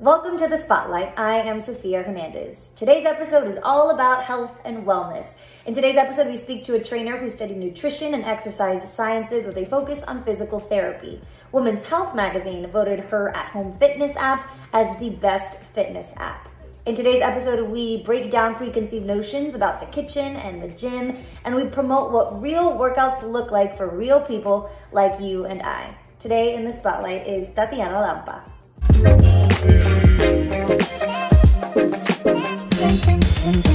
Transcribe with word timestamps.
Welcome 0.00 0.38
to 0.38 0.48
the 0.48 0.56
Spotlight. 0.56 1.12
I 1.18 1.40
am 1.40 1.60
Sophia 1.60 2.02
Hernandez. 2.02 2.70
Today's 2.74 3.04
episode 3.04 3.46
is 3.46 3.58
all 3.62 3.90
about 3.90 4.24
health 4.24 4.58
and 4.64 4.86
wellness. 4.86 5.34
In 5.66 5.74
today's 5.74 5.98
episode, 5.98 6.26
we 6.26 6.38
speak 6.38 6.62
to 6.62 6.74
a 6.74 6.82
trainer 6.82 7.18
who 7.18 7.30
studied 7.30 7.58
nutrition 7.58 8.14
and 8.14 8.24
exercise 8.24 8.90
sciences 8.90 9.44
with 9.44 9.58
a 9.58 9.66
focus 9.66 10.02
on 10.04 10.24
physical 10.24 10.58
therapy. 10.58 11.20
Women's 11.52 11.84
Health 11.84 12.14
magazine 12.14 12.66
voted 12.70 13.00
her 13.00 13.28
at 13.36 13.50
home 13.50 13.76
fitness 13.76 14.16
app 14.16 14.50
as 14.72 14.98
the 14.98 15.10
best 15.10 15.58
fitness 15.74 16.14
app. 16.16 16.48
In 16.86 16.94
today's 16.94 17.20
episode, 17.20 17.68
we 17.68 18.02
break 18.02 18.30
down 18.30 18.54
preconceived 18.54 19.04
notions 19.04 19.54
about 19.54 19.80
the 19.80 19.86
kitchen 19.88 20.34
and 20.36 20.62
the 20.62 20.68
gym, 20.68 21.18
and 21.44 21.54
we 21.54 21.66
promote 21.66 22.10
what 22.10 22.40
real 22.40 22.72
workouts 22.72 23.22
look 23.22 23.50
like 23.50 23.76
for 23.76 23.86
real 23.86 24.22
people 24.22 24.70
like 24.92 25.20
you 25.20 25.44
and 25.44 25.60
I. 25.60 25.94
Today 26.18 26.54
in 26.54 26.64
the 26.64 26.72
spotlight 26.72 27.26
is 27.26 27.50
Tatiana 27.50 27.96
Lampa. 27.96 28.59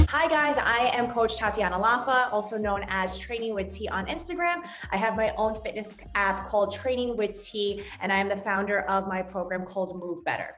Hi 0.08 0.28
guys, 0.28 0.58
I 0.58 0.90
am 0.94 1.10
Coach 1.10 1.36
Tatiana 1.36 1.78
Lampa, 1.78 2.32
also 2.32 2.56
known 2.56 2.84
as 2.88 3.18
Training 3.18 3.54
with 3.54 3.74
T 3.74 3.88
on 3.88 4.06
Instagram. 4.06 4.66
I 4.90 4.96
have 4.96 5.16
my 5.16 5.32
own 5.36 5.60
fitness 5.62 5.96
app 6.14 6.48
called 6.48 6.72
Training 6.72 7.16
with 7.16 7.42
T, 7.44 7.82
and 8.00 8.12
I 8.12 8.18
am 8.18 8.28
the 8.28 8.36
founder 8.36 8.80
of 8.80 9.06
my 9.06 9.22
program 9.22 9.64
called 9.64 9.98
Move 9.98 10.24
Better. 10.24 10.54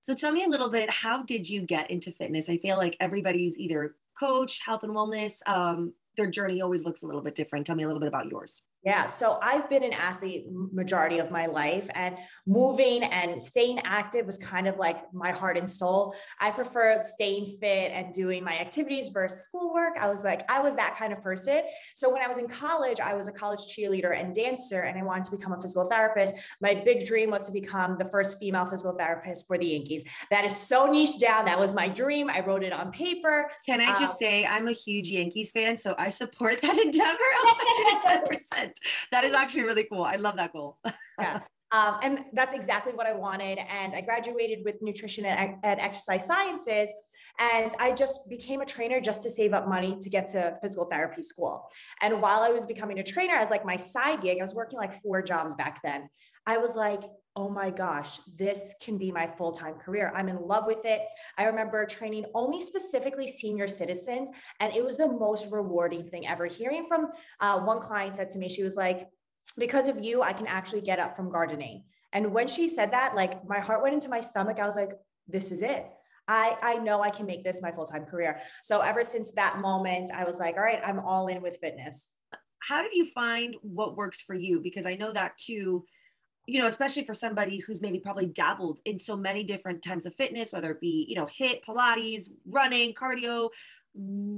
So 0.00 0.14
tell 0.14 0.32
me 0.32 0.44
a 0.44 0.48
little 0.48 0.70
bit, 0.70 0.90
how 0.90 1.22
did 1.22 1.48
you 1.48 1.62
get 1.62 1.90
into 1.90 2.10
fitness? 2.12 2.48
I 2.48 2.58
feel 2.58 2.76
like 2.76 2.96
everybody's 3.00 3.58
either 3.58 3.96
coach, 4.18 4.60
health 4.64 4.82
and 4.82 4.92
wellness, 4.92 5.40
um, 5.46 5.94
their 6.16 6.28
journey 6.30 6.60
always 6.60 6.84
looks 6.84 7.02
a 7.02 7.06
little 7.06 7.22
bit 7.22 7.34
different. 7.34 7.66
Tell 7.66 7.76
me 7.76 7.84
a 7.84 7.86
little 7.86 8.00
bit 8.00 8.08
about 8.08 8.28
yours. 8.28 8.62
Yeah, 8.84 9.06
so 9.06 9.38
I've 9.40 9.70
been 9.70 9.84
an 9.84 9.92
athlete 9.92 10.46
majority 10.72 11.18
of 11.18 11.30
my 11.30 11.46
life 11.46 11.88
and 11.94 12.16
moving 12.48 13.04
and 13.04 13.40
staying 13.40 13.78
active 13.84 14.26
was 14.26 14.38
kind 14.38 14.66
of 14.66 14.76
like 14.76 15.12
my 15.12 15.30
heart 15.30 15.56
and 15.56 15.70
soul. 15.70 16.16
I 16.40 16.50
prefer 16.50 17.00
staying 17.04 17.58
fit 17.60 17.92
and 17.92 18.12
doing 18.12 18.42
my 18.42 18.58
activities 18.58 19.10
versus 19.10 19.44
schoolwork. 19.44 19.96
I 20.00 20.08
was 20.08 20.24
like 20.24 20.50
I 20.50 20.58
was 20.60 20.74
that 20.74 20.96
kind 20.96 21.12
of 21.12 21.22
person. 21.22 21.62
So 21.94 22.12
when 22.12 22.22
I 22.22 22.26
was 22.26 22.38
in 22.38 22.48
college, 22.48 22.98
I 22.98 23.14
was 23.14 23.28
a 23.28 23.32
college 23.32 23.60
cheerleader 23.60 24.18
and 24.18 24.34
dancer 24.34 24.80
and 24.80 24.98
I 24.98 25.04
wanted 25.04 25.24
to 25.26 25.36
become 25.36 25.52
a 25.52 25.62
physical 25.62 25.88
therapist. 25.88 26.34
My 26.60 26.74
big 26.74 27.06
dream 27.06 27.30
was 27.30 27.46
to 27.46 27.52
become 27.52 27.96
the 27.98 28.06
first 28.06 28.40
female 28.40 28.66
physical 28.66 28.96
therapist 28.98 29.46
for 29.46 29.58
the 29.58 29.66
Yankees. 29.66 30.02
That 30.32 30.44
is 30.44 30.56
so 30.56 30.90
niche 30.90 31.20
down. 31.20 31.44
That 31.44 31.58
was 31.58 31.72
my 31.72 31.86
dream. 31.86 32.28
I 32.28 32.40
wrote 32.40 32.64
it 32.64 32.72
on 32.72 32.90
paper. 32.90 33.48
Can 33.64 33.80
I 33.80 33.90
just 33.90 34.14
um, 34.14 34.18
say 34.18 34.44
I'm 34.44 34.66
a 34.66 34.72
huge 34.72 35.08
Yankees 35.08 35.52
fan, 35.52 35.76
so 35.76 35.94
I 35.98 36.10
support 36.10 36.60
that 36.62 36.78
endeavor 36.80 37.18
110%. 38.32 38.71
That 39.10 39.24
is 39.24 39.34
actually 39.34 39.62
really 39.62 39.84
cool. 39.84 40.04
I 40.04 40.16
love 40.16 40.36
that 40.36 40.52
goal. 40.52 40.78
yeah. 41.18 41.40
Um, 41.72 41.98
and 42.02 42.24
that's 42.34 42.52
exactly 42.52 42.92
what 42.92 43.06
I 43.06 43.14
wanted. 43.14 43.58
And 43.58 43.94
I 43.94 44.02
graduated 44.02 44.58
with 44.62 44.76
nutrition 44.82 45.24
and, 45.24 45.56
and, 45.64 45.80
exercise 45.80 46.26
sciences. 46.26 46.92
And 47.40 47.72
I 47.80 47.94
just 47.94 48.28
became 48.28 48.60
a 48.60 48.66
trainer 48.66 49.00
just 49.00 49.22
to 49.22 49.30
save 49.30 49.54
up 49.54 49.66
money 49.66 49.96
to 49.98 50.10
get 50.10 50.28
to 50.28 50.58
physical 50.60 50.84
therapy 50.84 51.22
school. 51.22 51.66
And 52.02 52.20
while 52.20 52.40
I 52.40 52.50
was 52.50 52.66
becoming 52.66 52.98
a 52.98 53.02
trainer 53.02 53.32
as 53.32 53.48
like 53.48 53.64
my 53.64 53.76
side 53.76 54.20
gig, 54.20 54.36
I 54.38 54.42
was 54.42 54.54
working 54.54 54.78
like 54.78 54.92
four 55.00 55.22
jobs 55.22 55.54
back 55.54 55.80
then. 55.82 56.10
I 56.46 56.58
was 56.58 56.76
like, 56.76 57.00
oh 57.34 57.48
my 57.48 57.70
gosh, 57.70 58.18
this 58.36 58.74
can 58.82 58.98
be 58.98 59.10
my 59.10 59.26
full 59.26 59.52
time 59.52 59.74
career. 59.74 60.12
I'm 60.14 60.28
in 60.28 60.36
love 60.36 60.64
with 60.66 60.84
it. 60.84 61.02
I 61.38 61.44
remember 61.44 61.84
training 61.86 62.26
only 62.34 62.60
specifically 62.60 63.26
senior 63.26 63.68
citizens, 63.68 64.30
and 64.60 64.74
it 64.74 64.84
was 64.84 64.98
the 64.98 65.08
most 65.08 65.50
rewarding 65.50 66.08
thing 66.08 66.26
ever. 66.26 66.46
Hearing 66.46 66.86
from 66.86 67.08
uh, 67.40 67.60
one 67.60 67.80
client 67.80 68.16
said 68.16 68.30
to 68.30 68.38
me, 68.38 68.48
she 68.48 68.62
was 68.62 68.76
like, 68.76 69.08
because 69.56 69.88
of 69.88 70.02
you, 70.02 70.22
I 70.22 70.32
can 70.32 70.46
actually 70.46 70.82
get 70.82 70.98
up 70.98 71.16
from 71.16 71.30
gardening. 71.30 71.84
And 72.12 72.32
when 72.32 72.48
she 72.48 72.68
said 72.68 72.90
that, 72.92 73.14
like 73.14 73.46
my 73.48 73.60
heart 73.60 73.82
went 73.82 73.94
into 73.94 74.08
my 74.08 74.20
stomach. 74.20 74.58
I 74.60 74.66
was 74.66 74.76
like, 74.76 74.90
this 75.26 75.50
is 75.50 75.62
it. 75.62 75.86
I, 76.28 76.56
I 76.62 76.74
know 76.76 77.02
I 77.02 77.10
can 77.10 77.26
make 77.26 77.44
this 77.44 77.60
my 77.62 77.72
full 77.72 77.86
time 77.86 78.04
career. 78.04 78.40
So 78.62 78.80
ever 78.80 79.02
since 79.02 79.32
that 79.32 79.58
moment, 79.58 80.10
I 80.14 80.24
was 80.24 80.38
like, 80.38 80.56
all 80.56 80.62
right, 80.62 80.80
I'm 80.84 81.00
all 81.00 81.26
in 81.28 81.42
with 81.42 81.58
fitness. 81.60 82.10
How 82.60 82.82
did 82.82 82.94
you 82.94 83.06
find 83.06 83.56
what 83.62 83.96
works 83.96 84.20
for 84.22 84.34
you? 84.34 84.60
Because 84.60 84.86
I 84.86 84.94
know 84.94 85.12
that 85.12 85.36
too 85.38 85.84
you 86.46 86.60
know, 86.60 86.66
especially 86.66 87.04
for 87.04 87.14
somebody 87.14 87.58
who's 87.58 87.80
maybe 87.80 87.98
probably 87.98 88.26
dabbled 88.26 88.80
in 88.84 88.98
so 88.98 89.16
many 89.16 89.44
different 89.44 89.82
types 89.82 90.06
of 90.06 90.14
fitness, 90.14 90.52
whether 90.52 90.70
it 90.72 90.80
be, 90.80 91.06
you 91.08 91.14
know, 91.14 91.26
HIIT, 91.26 91.64
Pilates, 91.64 92.30
running, 92.46 92.94
cardio. 92.94 93.50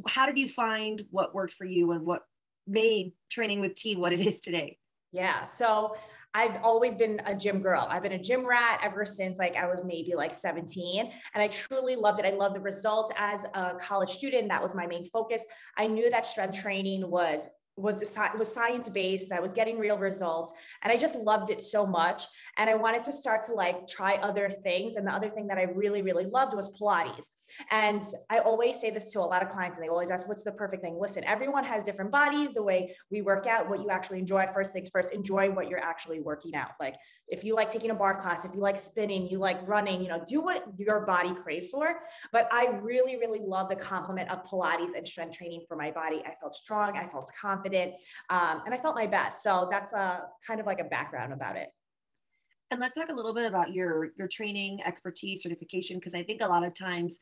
How 0.07 0.27
did 0.27 0.39
you 0.39 0.49
find 0.49 1.05
what 1.11 1.35
worked 1.35 1.55
for 1.55 1.65
you 1.65 1.93
and 1.93 2.05
what 2.05 2.25
made 2.67 3.13
training 3.31 3.61
with 3.61 3.75
T 3.75 3.97
what 3.97 4.13
it 4.13 4.21
is 4.21 4.41
today? 4.41 4.79
Yeah. 5.13 5.45
So 5.45 5.97
I've 6.35 6.63
always 6.65 6.97
been 6.97 7.23
a 7.27 7.35
gym 7.35 7.63
girl. 7.63 7.87
I've 7.89 8.03
been 8.03 8.13
a 8.13 8.19
gym 8.19 8.45
rat 8.45 8.81
ever 8.83 9.07
since 9.07 9.39
like 9.39 9.55
I 9.57 9.67
was 9.67 9.83
maybe 9.85 10.15
like 10.17 10.35
17 10.35 11.11
and 11.35 11.43
I 11.43 11.47
truly 11.47 11.95
loved 11.95 12.19
it. 12.19 12.27
I 12.27 12.31
loved 12.31 12.57
the 12.57 12.61
results 12.61 13.13
as 13.17 13.45
a 13.55 13.77
college 13.81 14.11
student. 14.11 14.49
That 14.49 14.63
was 14.63 14.75
my 14.75 14.87
main 14.87 15.09
focus. 15.11 15.47
I 15.79 15.87
knew 15.87 16.11
that 16.11 16.27
strength 16.27 16.61
training 16.61 17.09
was 17.09 17.49
was 17.77 17.99
the, 17.99 18.31
was 18.39 18.53
science 18.53 18.89
based 18.89 19.33
i 19.33 19.41
was 19.41 19.53
getting 19.53 19.79
real 19.79 19.99
results 19.99 20.53
and 20.83 20.93
i 20.93 20.97
just 20.97 21.17
loved 21.17 21.51
it 21.51 21.63
so 21.63 21.85
much 21.87 22.23
and 22.57 22.71
i 22.71 22.75
wanted 22.75 23.03
to 23.03 23.13
start 23.13 23.43
to 23.43 23.53
like 23.53 23.87
try 23.89 24.15
other 24.17 24.49
things 24.49 24.97
and 24.97 25.07
the 25.07 25.13
other 25.13 25.29
thing 25.29 25.47
that 25.47 25.59
i 25.59 25.63
really 25.63 26.03
really 26.03 26.27
loved 26.27 26.55
was 26.55 26.71
pilates 26.81 27.31
and 27.71 28.03
I 28.31 28.39
always 28.39 28.81
say 28.81 28.91
this 28.91 29.11
to 29.13 29.21
a 29.21 29.23
lot 29.23 29.43
of 29.43 29.49
clients, 29.49 29.77
and 29.77 29.85
they 29.85 29.89
always 29.89 30.11
ask, 30.11 30.29
What's 30.29 30.45
the 30.45 30.53
perfect 30.53 30.83
thing? 30.83 30.99
Listen, 30.99 31.25
everyone 31.25 31.65
has 31.65 31.85
different 31.85 32.11
bodies, 32.11 32.53
the 32.53 32.63
way 32.63 32.95
we 33.11 33.23
work 33.23 33.47
out, 33.47 33.69
what 33.69 33.81
you 33.81 33.91
actually 33.91 34.19
enjoy. 34.19 34.47
First 34.53 34.73
things 34.73 34.91
first, 34.93 35.13
enjoy 35.13 35.51
what 35.51 35.69
you're 35.69 35.83
actually 35.83 36.21
working 36.21 36.55
out. 36.55 36.71
Like 36.81 36.97
if 37.29 37.45
you 37.45 37.55
like 37.55 37.71
taking 37.71 37.91
a 37.91 37.95
barre 37.95 38.17
class, 38.17 38.45
if 38.45 38.55
you 38.55 38.61
like 38.61 38.77
spinning, 38.77 39.29
you 39.29 39.39
like 39.39 39.67
running, 39.67 40.03
you 40.03 40.09
know, 40.09 40.25
do 40.29 40.43
what 40.43 40.65
your 40.77 41.07
body 41.07 41.35
craves 41.35 41.71
for. 41.71 42.01
But 42.33 42.49
I 42.53 42.79
really, 42.83 43.17
really 43.17 43.41
love 43.41 43.69
the 43.69 43.77
complement 43.77 44.31
of 44.31 44.45
Pilates 44.45 44.95
and 44.97 45.07
strength 45.07 45.37
training 45.37 45.65
for 45.69 45.77
my 45.77 45.91
body. 45.91 46.23
I 46.27 46.35
felt 46.41 46.55
strong, 46.55 46.97
I 46.97 47.07
felt 47.07 47.31
confident, 47.41 47.64
um, 48.31 48.63
and 48.65 48.75
I 48.75 48.79
felt 48.79 48.95
my 48.95 49.07
best. 49.07 49.43
So 49.43 49.69
that's 49.71 49.93
a 49.93 50.25
kind 50.47 50.61
of 50.61 50.67
like 50.67 50.81
a 50.81 50.85
background 50.85 51.33
about 51.33 51.57
it. 51.57 51.69
And 52.71 52.81
let's 52.81 52.95
talk 52.95 53.11
a 53.11 53.15
little 53.15 53.35
bit 53.35 53.47
about 53.47 53.73
your 53.73 54.11
your 54.17 54.29
training, 54.29 54.81
expertise, 54.85 55.43
certification, 55.43 55.99
because 55.99 56.15
I 56.15 56.23
think 56.23 56.43
a 56.43 56.49
lot 56.49 56.65
of 56.65 56.75
times 56.75 57.21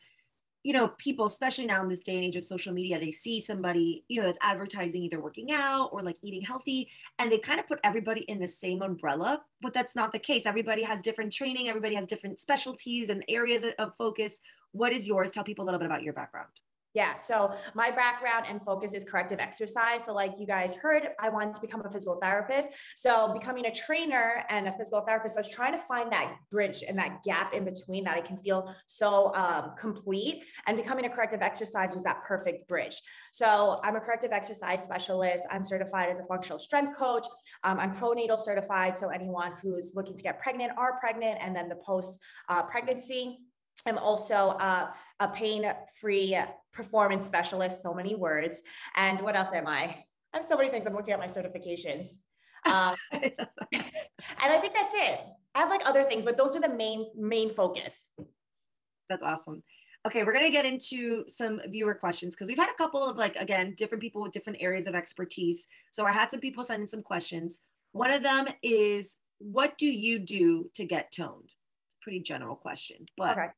you 0.63 0.73
know, 0.73 0.89
people, 0.99 1.25
especially 1.25 1.67
now 1.67 1.83
in 1.83 1.89
this 1.89 2.01
day 2.01 2.15
and 2.15 2.25
age 2.25 2.37
of 2.37 2.45
social 2.45 2.73
media, 2.73 2.99
they 2.99 3.11
see 3.11 3.41
somebody, 3.41 4.05
you 4.09 4.21
know, 4.21 4.27
that's 4.27 4.39
advertising 4.43 5.03
either 5.03 5.21
working 5.21 5.51
out 5.51 5.89
or 5.93 6.03
like 6.03 6.17
eating 6.23 6.43
healthy, 6.43 6.89
and 7.19 7.33
they 7.33 7.39
kind 7.39 7.59
of 7.59 7.67
put 7.67 7.81
everybody 7.83 8.21
in 8.23 8.39
the 8.39 8.47
same 8.47 8.81
umbrella. 8.81 9.43
But 9.61 9.73
that's 9.73 9.97
not 9.97 10.13
the 10.13 10.21
case. 10.21 10.47
Everybody 10.47 10.85
has 10.85 11.03
different 11.03 11.33
training, 11.33 11.69
everybody 11.69 11.97
has 11.97 12.07
different 12.07 12.39
specialties 12.39 13.11
and 13.11 13.25
areas 13.29 13.65
of 13.79 13.97
focus. 13.97 14.41
What 14.71 14.93
is 14.93 15.09
yours? 15.09 15.33
Tell 15.33 15.45
people 15.45 15.65
a 15.65 15.67
little 15.67 15.81
bit 15.81 15.87
about 15.87 16.05
your 16.05 16.15
background. 16.15 16.49
Yeah. 16.95 17.15
So 17.15 17.55
my 17.75 17.91
background 17.91 18.47
and 18.49 18.63
focus 18.63 18.93
is 18.93 19.05
corrective 19.05 19.41
exercise. 19.41 20.05
So, 20.05 20.15
like 20.15 20.33
you 20.39 20.47
guys 20.47 20.75
heard, 20.75 21.09
I 21.19 21.31
wanted 21.31 21.55
to 21.55 21.61
become 21.63 21.83
a 21.85 21.91
physical 21.91 22.19
therapist. 22.21 22.71
So, 22.97 23.33
becoming 23.33 23.65
a 23.67 23.73
trainer 23.73 24.45
and 24.51 24.69
a 24.69 24.73
physical 24.73 25.01
therapist, 25.01 25.39
I 25.39 25.41
was 25.41 25.49
trying 25.49 25.73
to 25.73 25.79
find 25.79 26.13
that 26.13 26.37
bridge 26.51 26.85
and 26.87 26.99
that 26.99 27.23
gap 27.23 27.55
in 27.55 27.65
between 27.65 28.05
that 28.05 28.17
I 28.17 28.21
can 28.21 28.37
feel 28.37 28.75
so 28.87 29.35
um, 29.35 29.73
complete. 29.79 30.45
And 30.67 30.77
becoming 30.77 31.07
a 31.07 31.09
corrective 31.09 31.41
exercise 31.41 31.95
was 31.95 32.03
that 32.03 32.25
perfect 32.25 32.69
bridge. 32.69 33.01
So, 33.33 33.81
I'm 33.83 33.97
a 33.97 34.01
corrective 34.01 34.33
exercise 34.33 34.83
specialist. 34.83 35.47
I'm 35.51 35.65
certified 35.65 36.11
as 36.11 36.19
a 36.19 36.27
functional 36.27 36.59
strength 36.59 36.99
coach. 36.99 37.27
Um, 37.65 37.81
I'm 37.81 37.95
prenatal 37.95 38.37
certified. 38.37 38.99
So, 38.99 39.09
anyone 39.09 39.53
who's 39.63 39.95
looking 39.95 40.17
to 40.17 40.23
get 40.23 40.41
pregnant 40.41 40.73
are 40.77 40.99
pregnant, 41.01 41.39
and 41.41 41.57
then 41.57 41.71
the 41.71 41.77
post 41.77 42.21
uh, 42.51 42.63
pregnancy. 42.65 43.39
I'm 43.87 43.99
also 43.99 44.51
uh, 44.61 44.91
a 45.21 45.29
pain-free 45.29 46.39
performance 46.73 47.27
specialist, 47.27 47.83
so 47.83 47.95
many 47.95 48.15
words. 48.15 48.63
And 48.97 49.21
what 49.21 49.37
else 49.37 49.53
am 49.53 49.67
I? 49.67 50.05
I 50.33 50.39
have 50.39 50.45
so 50.47 50.57
many 50.57 50.71
things. 50.71 50.87
I'm 50.87 50.95
looking 50.95 51.13
at 51.13 51.19
my 51.19 51.27
certifications. 51.27 52.19
Um, 52.65 52.95
and 53.13 53.33
I 54.41 54.59
think 54.59 54.75
that's 54.75 54.93
it. 54.95 55.21
I 55.55 55.61
have 55.61 55.69
like 55.69 55.87
other 55.87 56.05
things, 56.05 56.25
but 56.25 56.37
those 56.37 56.57
are 56.57 56.61
the 56.61 56.75
main 56.75 57.07
main 57.17 57.55
focus. 57.55 58.09
That's 59.09 59.23
awesome. 59.23 59.63
Okay, 60.07 60.25
we're 60.25 60.33
gonna 60.33 60.51
get 60.51 60.65
into 60.65 61.25
some 61.29 61.61
viewer 61.69 61.95
questions 61.95 62.35
because 62.35 62.49
we've 62.49 62.59
had 62.59 62.71
a 62.71 62.75
couple 62.75 63.07
of 63.07 63.17
like 63.17 63.37
again 63.37 63.75
different 63.77 64.01
people 64.01 64.23
with 64.23 64.33
different 64.33 64.63
areas 64.63 64.87
of 64.87 64.95
expertise. 64.95 65.69
So 65.91 66.05
I 66.07 66.13
had 66.13 66.31
some 66.31 66.41
people 66.41 66.63
send 66.63 66.81
in 66.81 66.87
some 66.87 67.03
questions. 67.03 67.61
One 67.93 68.11
of 68.11 68.23
them 68.23 68.47
is, 68.63 69.19
what 69.39 69.77
do 69.77 69.87
you 69.87 70.19
do 70.19 70.71
to 70.75 70.87
get 70.87 71.13
toned? 71.13 71.45
It's 71.45 71.97
a 72.01 72.03
pretty 72.03 72.21
general 72.21 72.57
question, 72.57 73.05
but 73.19 73.37
okay. 73.37 73.49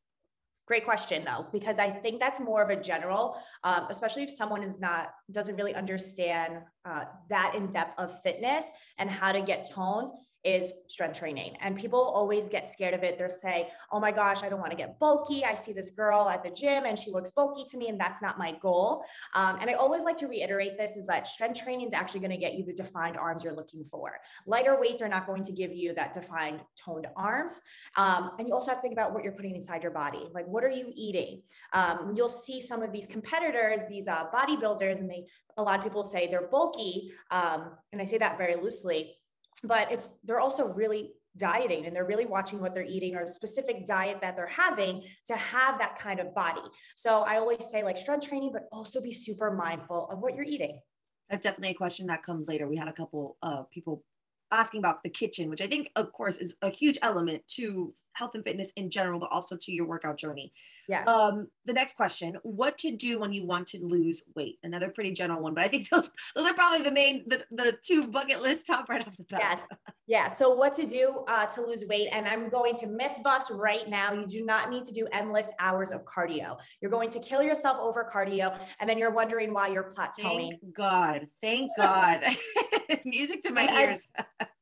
Great 0.67 0.85
question 0.85 1.25
though, 1.25 1.47
because 1.53 1.79
I 1.79 1.91
think 1.91 2.21
that's 2.21 2.41
more 2.41 2.63
of 2.63 2.71
a 2.71 2.81
general, 2.81 3.37
um, 3.65 3.87
especially 3.91 4.23
if 4.23 4.31
someone 4.31 4.63
is 4.63 4.81
not 4.81 5.09
doesn't 5.31 5.57
really 5.57 5.75
understand 5.75 6.59
uh, 6.87 7.05
that 7.29 7.55
in 7.55 7.71
depth 7.71 7.99
of 7.99 8.23
fitness 8.23 8.71
and 8.97 9.11
how 9.11 9.33
to 9.33 9.43
get 9.43 9.71
toned. 9.71 10.11
Is 10.45 10.73
strength 10.89 11.19
training. 11.19 11.57
And 11.61 11.77
people 11.77 11.99
always 11.99 12.49
get 12.49 12.69
scared 12.69 12.95
of 12.95 13.03
it. 13.03 13.19
They're 13.19 13.29
say, 13.29 13.69
oh 13.91 13.99
my 13.99 14.13
gosh, 14.13 14.43
I 14.43 14.49
don't 14.49 14.61
want 14.61 14.73
to 14.73 14.77
get 14.77 14.99
bulky. 14.99 15.45
I 15.45 15.55
see 15.55 15.73
this 15.73 15.91
girl 15.91 16.29
at 16.29 16.45
the 16.45 16.51
gym 16.51 16.85
and 16.85 16.99
she 16.99 17.11
looks 17.11 17.33
bulky 17.33 17.65
to 17.71 17.77
me, 17.77 17.89
and 17.89 17.99
that's 17.99 18.21
not 18.21 18.39
my 18.39 18.55
goal. 18.61 19.05
Um, 19.35 19.59
and 19.61 19.71
I 19.71 19.75
always 19.75 20.05
like 20.05 20.17
to 20.19 20.27
reiterate 20.27 20.77
this 20.77 20.97
is 20.97 21.07
that 21.07 21.27
strength 21.27 21.63
training 21.63 21.89
is 21.89 21.95
actually 21.95 22.21
going 22.21 22.31
to 22.31 22.37
get 22.37 22.55
you 22.55 22.65
the 22.65 22.75
defined 22.75 23.17
arms 23.17 23.45
you're 23.45 23.55
looking 23.55 23.85
for. 23.91 24.19
Lighter 24.47 24.79
weights 24.79 25.03
are 25.03 25.09
not 25.09 25.27
going 25.27 25.43
to 25.45 25.53
give 25.53 25.73
you 25.73 25.95
that 25.95 26.13
defined 26.13 26.61
toned 26.77 27.07
arms. 27.17 27.63
Um, 27.97 28.33
and 28.39 28.47
you 28.49 28.55
also 28.55 28.71
have 28.71 28.79
to 28.79 28.83
think 28.83 28.93
about 28.93 29.13
what 29.13 29.25
you're 29.25 29.33
putting 29.33 29.55
inside 29.55 29.83
your 29.83 29.93
body. 29.93 30.29
Like, 30.33 30.47
what 30.47 30.65
are 30.65 30.71
you 30.71 30.93
eating? 30.95 31.43
Um, 31.73 32.13
you'll 32.15 32.29
see 32.29 32.61
some 32.61 32.83
of 32.83 32.93
these 32.93 33.07
competitors, 33.07 33.81
these 33.89 34.09
uh, 34.09 34.27
bodybuilders, 34.33 34.99
and 34.99 35.11
they, 35.11 35.27
a 35.57 35.63
lot 35.63 35.79
of 35.79 35.85
people 35.85 36.03
say 36.03 36.27
they're 36.27 36.49
bulky. 36.49 37.13
Um, 37.31 37.71
and 37.93 38.01
I 38.01 38.05
say 38.05 38.19
that 38.19 38.39
very 38.39 38.57
loosely 38.57 39.15
but 39.63 39.91
it's 39.91 40.19
they're 40.25 40.41
also 40.41 40.73
really 40.75 41.13
dieting 41.37 41.87
and 41.87 41.95
they're 41.95 42.05
really 42.05 42.27
watching 42.27 42.61
what 42.61 42.75
they're 42.75 42.85
eating 42.85 43.17
or 43.17 43.25
the 43.25 43.33
specific 43.33 43.87
diet 43.87 44.21
that 44.21 44.37
they're 44.37 44.47
having 44.47 45.03
to 45.27 45.35
have 45.37 45.79
that 45.79 45.99
kind 45.99 46.21
of 46.21 46.35
body. 46.35 46.61
So 46.97 47.23
I 47.23 47.39
always 47.39 47.67
say 47.69 47.83
like 47.83 47.99
strength 47.99 48.29
training, 48.29 48.51
but 48.53 48.69
also 48.73 49.03
be 49.03 49.13
super 49.13 49.51
mindful 49.51 50.09
of 50.11 50.21
what 50.21 50.35
you're 50.35 50.45
eating. 50.45 50.81
That's 51.29 51.43
definitely 51.43 51.71
a 51.71 51.75
question 51.75 52.07
that 52.07 52.23
comes 52.23 52.49
later. 52.49 52.69
We 52.69 52.77
had 52.77 52.89
a 52.89 52.93
couple 52.93 53.37
of 53.43 53.71
people 53.71 54.05
asking 54.53 54.79
about 54.79 55.03
the 55.03 55.11
kitchen, 55.11 55.51
which 55.51 55.61
I 55.61 55.67
think, 55.67 55.91
of 55.97 56.13
course, 56.13 56.39
is 56.39 56.57
a 56.63 56.71
huge 56.71 56.99
element 57.03 57.43
to 57.57 57.93
health 58.15 58.33
and 58.35 58.45
fitness 58.45 58.73
in 58.77 58.91
general, 58.91 59.21
but 59.21 59.29
also 59.31 59.57
to 59.61 59.73
your 59.73 59.87
workout 59.87 60.17
journey. 60.17 60.53
Yeah. 60.89 61.05
Um, 61.05 61.49
the 61.65 61.73
next 61.73 61.97
question: 61.97 62.37
What 62.43 62.79
to 62.79 62.93
do 62.93 63.19
when 63.19 63.33
you 63.33 63.47
want 63.47 63.67
to 63.69 63.85
lose 63.85 64.23
weight? 64.37 64.59
Another 64.63 64.89
pretty 64.89 65.13
general 65.13 65.43
one, 65.43 65.55
but 65.55 65.65
I 65.65 65.69
think 65.69 65.89
those 65.91 66.11
those 66.35 66.47
are 66.47 66.55
probably 66.55 66.83
the 66.83 66.93
main 66.93 67.25
the, 67.27 67.45
the 67.51 67.77
two 67.83 68.07
bucket 68.07 68.43
list 68.43 68.67
top 68.69 68.89
right 68.89 69.07
off 69.07 69.17
the 69.17 69.25
bat. 69.25 69.41
Yes. 69.41 69.69
Yeah. 70.07 70.29
So 70.29 70.55
what 70.55 70.73
to 70.75 70.87
do 70.87 71.25
uh, 71.29 71.47
to 71.47 71.63
lose 71.63 71.85
weight? 71.89 72.09
And 72.13 72.27
I'm 72.27 72.49
going 72.49 72.77
to 72.77 72.87
myth 72.87 73.17
bust 73.23 73.51
right 73.51 73.89
now. 73.89 74.13
You 74.13 74.27
do 74.27 74.45
not 74.45 74.71
need 74.71 74.85
to 74.85 74.93
do 74.93 75.07
endless 75.13 75.51
hours 75.59 75.91
of 75.91 76.03
cardio. 76.05 76.57
You're 76.81 76.91
going 76.91 77.11
to 77.11 77.21
kill 77.21 77.43
yourself 77.43 77.79
over 77.81 78.09
cardio, 78.13 78.59
and 78.81 78.89
then 78.89 78.99
you're 78.99 79.13
wondering 79.13 79.53
why 79.53 79.69
you're 79.69 79.91
plateauing. 79.91 80.51
Thank 80.51 80.77
God. 80.77 81.27
Thank 81.43 81.71
God. 81.77 82.25
Music 83.05 83.43
to 83.43 83.53
my 83.53 83.67
ears. 83.81 84.09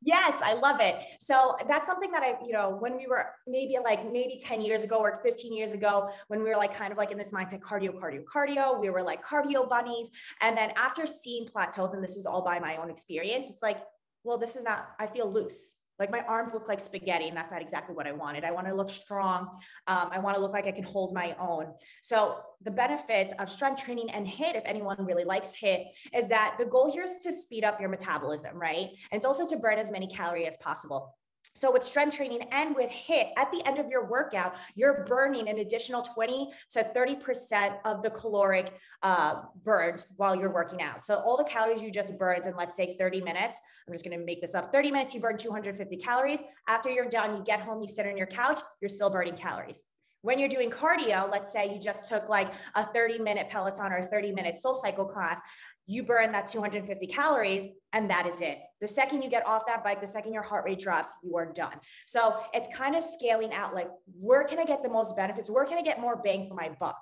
Yes, 0.02 0.40
I 0.42 0.54
love 0.54 0.76
it. 0.80 0.96
So 1.20 1.56
that's 1.68 1.86
something 1.86 2.10
that 2.12 2.22
I, 2.22 2.36
you 2.44 2.52
know, 2.52 2.76
when 2.78 2.96
we 2.96 3.06
were 3.06 3.26
maybe 3.46 3.76
like 3.82 4.04
maybe 4.10 4.38
10 4.42 4.60
years 4.60 4.84
ago 4.84 4.98
or 4.98 5.20
15 5.22 5.54
years 5.54 5.72
ago, 5.72 6.10
when 6.28 6.42
we 6.42 6.48
were 6.48 6.56
like 6.56 6.74
kind 6.74 6.92
of 6.92 6.98
like 6.98 7.10
in 7.10 7.18
this 7.18 7.32
mindset, 7.32 7.60
cardio, 7.60 7.94
cardio, 7.94 8.24
cardio, 8.24 8.80
we 8.80 8.90
were 8.90 9.02
like 9.02 9.24
cardio 9.24 9.68
bunnies. 9.68 10.10
And 10.40 10.56
then 10.56 10.72
after 10.76 11.06
seeing 11.06 11.46
plateaus, 11.46 11.94
and 11.94 12.02
this 12.02 12.16
is 12.16 12.26
all 12.26 12.42
by 12.42 12.58
my 12.58 12.76
own 12.76 12.90
experience, 12.90 13.50
it's 13.50 13.62
like, 13.62 13.78
well, 14.24 14.38
this 14.38 14.56
is 14.56 14.64
not, 14.64 14.90
I 14.98 15.06
feel 15.06 15.30
loose. 15.30 15.76
Like 16.02 16.10
my 16.10 16.24
arms 16.26 16.52
look 16.52 16.66
like 16.66 16.80
spaghetti, 16.80 17.28
and 17.28 17.36
that's 17.36 17.52
not 17.52 17.62
exactly 17.62 17.94
what 17.94 18.08
I 18.08 18.12
wanted. 18.12 18.42
I 18.42 18.50
want 18.50 18.66
to 18.66 18.74
look 18.74 18.90
strong. 18.90 19.42
Um, 19.86 20.08
I 20.10 20.18
want 20.18 20.34
to 20.34 20.42
look 20.42 20.52
like 20.52 20.66
I 20.66 20.72
can 20.72 20.82
hold 20.82 21.14
my 21.14 21.36
own. 21.38 21.74
So 22.02 22.40
the 22.64 22.72
benefits 22.72 23.32
of 23.38 23.48
strength 23.48 23.84
training 23.84 24.10
and 24.10 24.26
HIIT, 24.26 24.56
if 24.56 24.64
anyone 24.66 24.96
really 25.06 25.22
likes 25.22 25.52
HIIT, 25.52 25.84
is 26.12 26.26
that 26.26 26.56
the 26.58 26.64
goal 26.64 26.90
here 26.90 27.04
is 27.04 27.22
to 27.22 27.32
speed 27.32 27.62
up 27.62 27.78
your 27.78 27.88
metabolism, 27.88 28.58
right? 28.58 28.88
And 29.12 29.16
it's 29.18 29.24
also 29.24 29.46
to 29.46 29.56
burn 29.58 29.78
as 29.78 29.92
many 29.92 30.08
calories 30.08 30.48
as 30.48 30.56
possible. 30.56 31.14
So 31.54 31.72
with 31.72 31.82
strength 31.82 32.16
training 32.16 32.42
and 32.50 32.74
with 32.74 32.90
HIIT, 32.90 33.30
at 33.36 33.50
the 33.52 33.62
end 33.66 33.78
of 33.78 33.88
your 33.88 34.06
workout, 34.06 34.56
you're 34.74 35.04
burning 35.04 35.48
an 35.48 35.58
additional 35.58 36.02
20 36.02 36.52
to 36.70 36.84
30% 36.84 37.78
of 37.84 38.02
the 38.02 38.10
caloric 38.10 38.72
uh, 39.02 39.42
burned 39.64 40.06
while 40.16 40.34
you're 40.34 40.52
working 40.52 40.82
out. 40.82 41.04
So 41.04 41.16
all 41.16 41.36
the 41.36 41.44
calories 41.44 41.82
you 41.82 41.90
just 41.90 42.18
burned 42.18 42.46
in, 42.46 42.56
let's 42.56 42.76
say 42.76 42.96
30 42.96 43.20
minutes, 43.20 43.60
I'm 43.86 43.94
just 43.94 44.04
going 44.04 44.18
to 44.18 44.24
make 44.24 44.40
this 44.40 44.54
up. 44.54 44.72
30 44.72 44.90
minutes, 44.90 45.14
you 45.14 45.20
burn 45.20 45.36
250 45.36 45.96
calories. 45.96 46.40
After 46.68 46.90
you're 46.90 47.08
done, 47.08 47.36
you 47.36 47.42
get 47.44 47.60
home, 47.60 47.80
you 47.82 47.88
sit 47.88 48.06
on 48.06 48.16
your 48.16 48.26
couch, 48.26 48.60
you're 48.80 48.88
still 48.88 49.10
burning 49.10 49.36
calories. 49.36 49.84
When 50.22 50.38
you're 50.38 50.48
doing 50.48 50.70
cardio, 50.70 51.28
let's 51.30 51.52
say 51.52 51.72
you 51.72 51.80
just 51.80 52.08
took 52.08 52.28
like 52.28 52.52
a 52.76 52.84
30 52.84 53.18
minute 53.18 53.48
Peloton 53.50 53.92
or 53.92 53.96
a 53.96 54.06
30 54.06 54.30
minute 54.30 54.56
SoulCycle 54.64 55.10
class, 55.10 55.40
you 55.86 56.02
burn 56.02 56.32
that 56.32 56.46
250 56.46 57.06
calories 57.08 57.70
and 57.92 58.08
that 58.08 58.26
is 58.26 58.40
it. 58.40 58.58
The 58.80 58.88
second 58.88 59.22
you 59.22 59.30
get 59.30 59.46
off 59.46 59.66
that 59.66 59.82
bike, 59.82 60.00
the 60.00 60.06
second 60.06 60.32
your 60.32 60.42
heart 60.42 60.64
rate 60.64 60.78
drops, 60.78 61.10
you 61.22 61.36
are 61.36 61.52
done. 61.52 61.74
So 62.06 62.40
it's 62.54 62.74
kind 62.74 62.94
of 62.94 63.02
scaling 63.02 63.52
out 63.52 63.74
like, 63.74 63.88
where 64.18 64.44
can 64.44 64.58
I 64.58 64.64
get 64.64 64.82
the 64.82 64.88
most 64.88 65.16
benefits? 65.16 65.50
Where 65.50 65.64
can 65.64 65.78
I 65.78 65.82
get 65.82 66.00
more 66.00 66.16
bang 66.22 66.48
for 66.48 66.54
my 66.54 66.70
buck? 66.78 66.98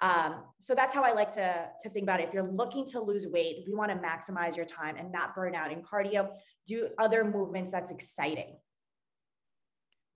Um, 0.00 0.44
so 0.58 0.74
that's 0.74 0.94
how 0.94 1.04
I 1.04 1.12
like 1.12 1.30
to, 1.34 1.68
to 1.80 1.88
think 1.90 2.04
about 2.04 2.20
it. 2.20 2.28
If 2.28 2.34
you're 2.34 2.44
looking 2.46 2.86
to 2.88 3.00
lose 3.00 3.26
weight, 3.26 3.64
we 3.66 3.74
want 3.74 3.90
to 3.90 3.98
maximize 3.98 4.56
your 4.56 4.66
time 4.66 4.96
and 4.96 5.12
not 5.12 5.34
burn 5.34 5.54
out 5.54 5.70
in 5.70 5.82
cardio, 5.82 6.30
do 6.66 6.88
other 6.98 7.24
movements 7.24 7.70
that's 7.70 7.90
exciting. 7.90 8.56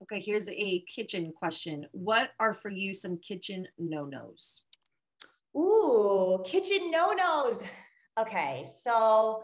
Okay, 0.03 0.19
here's 0.19 0.47
a 0.47 0.83
kitchen 0.87 1.33
question. 1.35 1.87
What 1.91 2.31
are 2.39 2.53
for 2.53 2.69
you 2.69 2.93
some 2.93 3.17
kitchen 3.17 3.67
no 3.77 4.05
nos? 4.05 4.63
Ooh, 5.55 6.43
kitchen 6.45 6.91
no 6.91 7.13
nos. 7.13 7.63
Okay, 8.17 8.65
so 8.65 9.43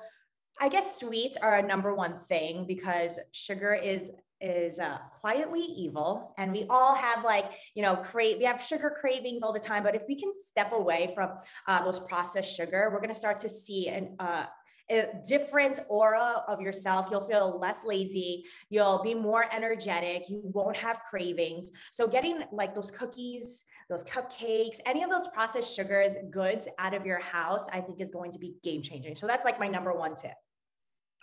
I 0.60 0.68
guess 0.68 1.00
sweets 1.00 1.38
are 1.38 1.58
a 1.58 1.62
number 1.62 1.94
one 1.94 2.20
thing 2.20 2.66
because 2.66 3.20
sugar 3.32 3.74
is 3.74 4.12
is 4.42 4.78
uh, 4.78 4.98
quietly 5.22 5.62
evil 5.62 6.34
and 6.38 6.52
we 6.52 6.66
all 6.70 6.96
have 6.96 7.24
like 7.24 7.46
you 7.76 7.82
know 7.82 7.96
crave 7.96 8.38
we 8.40 8.44
have 8.44 8.62
sugar 8.62 8.94
cravings 9.00 9.42
all 9.42 9.54
the 9.54 9.60
time 9.60 9.84
but 9.84 9.96
if 9.96 10.02
we 10.10 10.16
can 10.16 10.30
step 10.46 10.74
away 10.74 11.14
from 11.16 11.30
uh, 11.68 11.82
those 11.86 12.00
processed 12.00 12.54
sugar 12.54 12.90
we're 12.92 13.00
going 13.00 13.08
to 13.08 13.16
start 13.16 13.38
to 13.38 13.48
see 13.48 13.88
an 13.88 14.16
uh, 14.20 14.46
a 14.92 15.08
different 15.28 15.80
aura 15.88 16.44
of 16.48 16.60
yourself. 16.60 17.08
You'll 17.10 17.28
feel 17.28 17.58
less 17.58 17.86
lazy. 17.86 18.44
You'll 18.70 19.02
be 19.02 19.14
more 19.14 19.46
energetic. 19.54 20.24
You 20.28 20.42
won't 20.44 20.76
have 20.76 21.00
cravings. 21.10 21.72
So, 21.92 22.06
getting 22.08 22.44
like 22.52 22.76
those 22.76 22.92
cookies, 22.92 23.66
those 23.90 24.04
cupcakes, 24.04 24.78
any 24.86 25.04
of 25.04 25.10
those 25.10 25.28
processed 25.30 25.76
sugars, 25.76 26.16
goods 26.32 26.68
out 26.80 26.94
of 26.94 27.06
your 27.06 27.20
house, 27.20 27.68
I 27.72 27.82
think 27.82 28.02
is 28.02 28.12
going 28.12 28.32
to 28.32 28.40
be 28.40 28.56
game 28.64 28.82
changing. 28.82 29.16
So 29.16 29.28
that's 29.28 29.46
like 29.46 29.60
my 29.60 29.68
number 29.68 29.94
one 29.94 30.16
tip. 30.16 30.34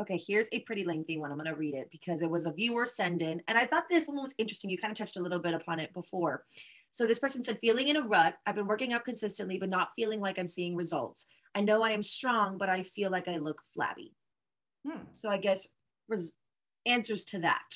Okay, 0.01 0.17
here's 0.17 0.49
a 0.53 0.61
pretty 0.61 0.83
lengthy 0.83 1.19
one. 1.19 1.31
I'm 1.31 1.37
going 1.37 1.51
to 1.51 1.55
read 1.55 1.75
it 1.75 1.91
because 1.91 2.23
it 2.23 2.31
was 2.31 2.47
a 2.47 2.53
viewer 2.53 2.87
send 2.87 3.21
in. 3.21 3.43
And 3.49 3.59
I 3.59 3.67
thought 3.67 3.85
this 3.91 4.07
one 4.09 4.17
was 4.17 4.35
interesting. 4.39 4.71
You 4.71 4.79
kind 4.79 4.93
of 4.93 4.97
touched 4.97 5.19
a 5.19 5.23
little 5.23 5.41
bit 5.41 5.53
upon 5.53 5.79
it 5.79 5.93
before. 5.93 6.45
So 6.91 7.07
this 7.07 7.19
person 7.19 7.45
said, 7.45 7.59
feeling 7.61 7.89
in 7.89 7.97
a 7.97 8.03
rut. 8.03 8.35
I've 8.47 8.55
been 8.55 8.67
working 8.67 8.95
out 8.95 9.05
consistently, 9.05 9.59
but 9.59 9.69
not 9.69 9.91
feeling 9.95 10.21
like 10.21 10.39
I'm 10.39 10.47
seeing 10.47 10.75
results. 10.75 11.27
I 11.55 11.61
know 11.61 11.83
I 11.83 11.91
am 11.91 12.03
strong, 12.03 12.57
but 12.57 12.71
I 12.71 12.83
feel 12.83 13.11
like 13.11 13.29
I 13.29 13.37
look 13.37 13.61
flabby. 13.75 14.15
Hmm. 14.89 15.03
So 15.15 15.29
I 15.29 15.37
guess 15.37 15.69
res- 16.09 16.33
answers 16.87 17.27
to 17.27 17.39
that. 17.41 17.69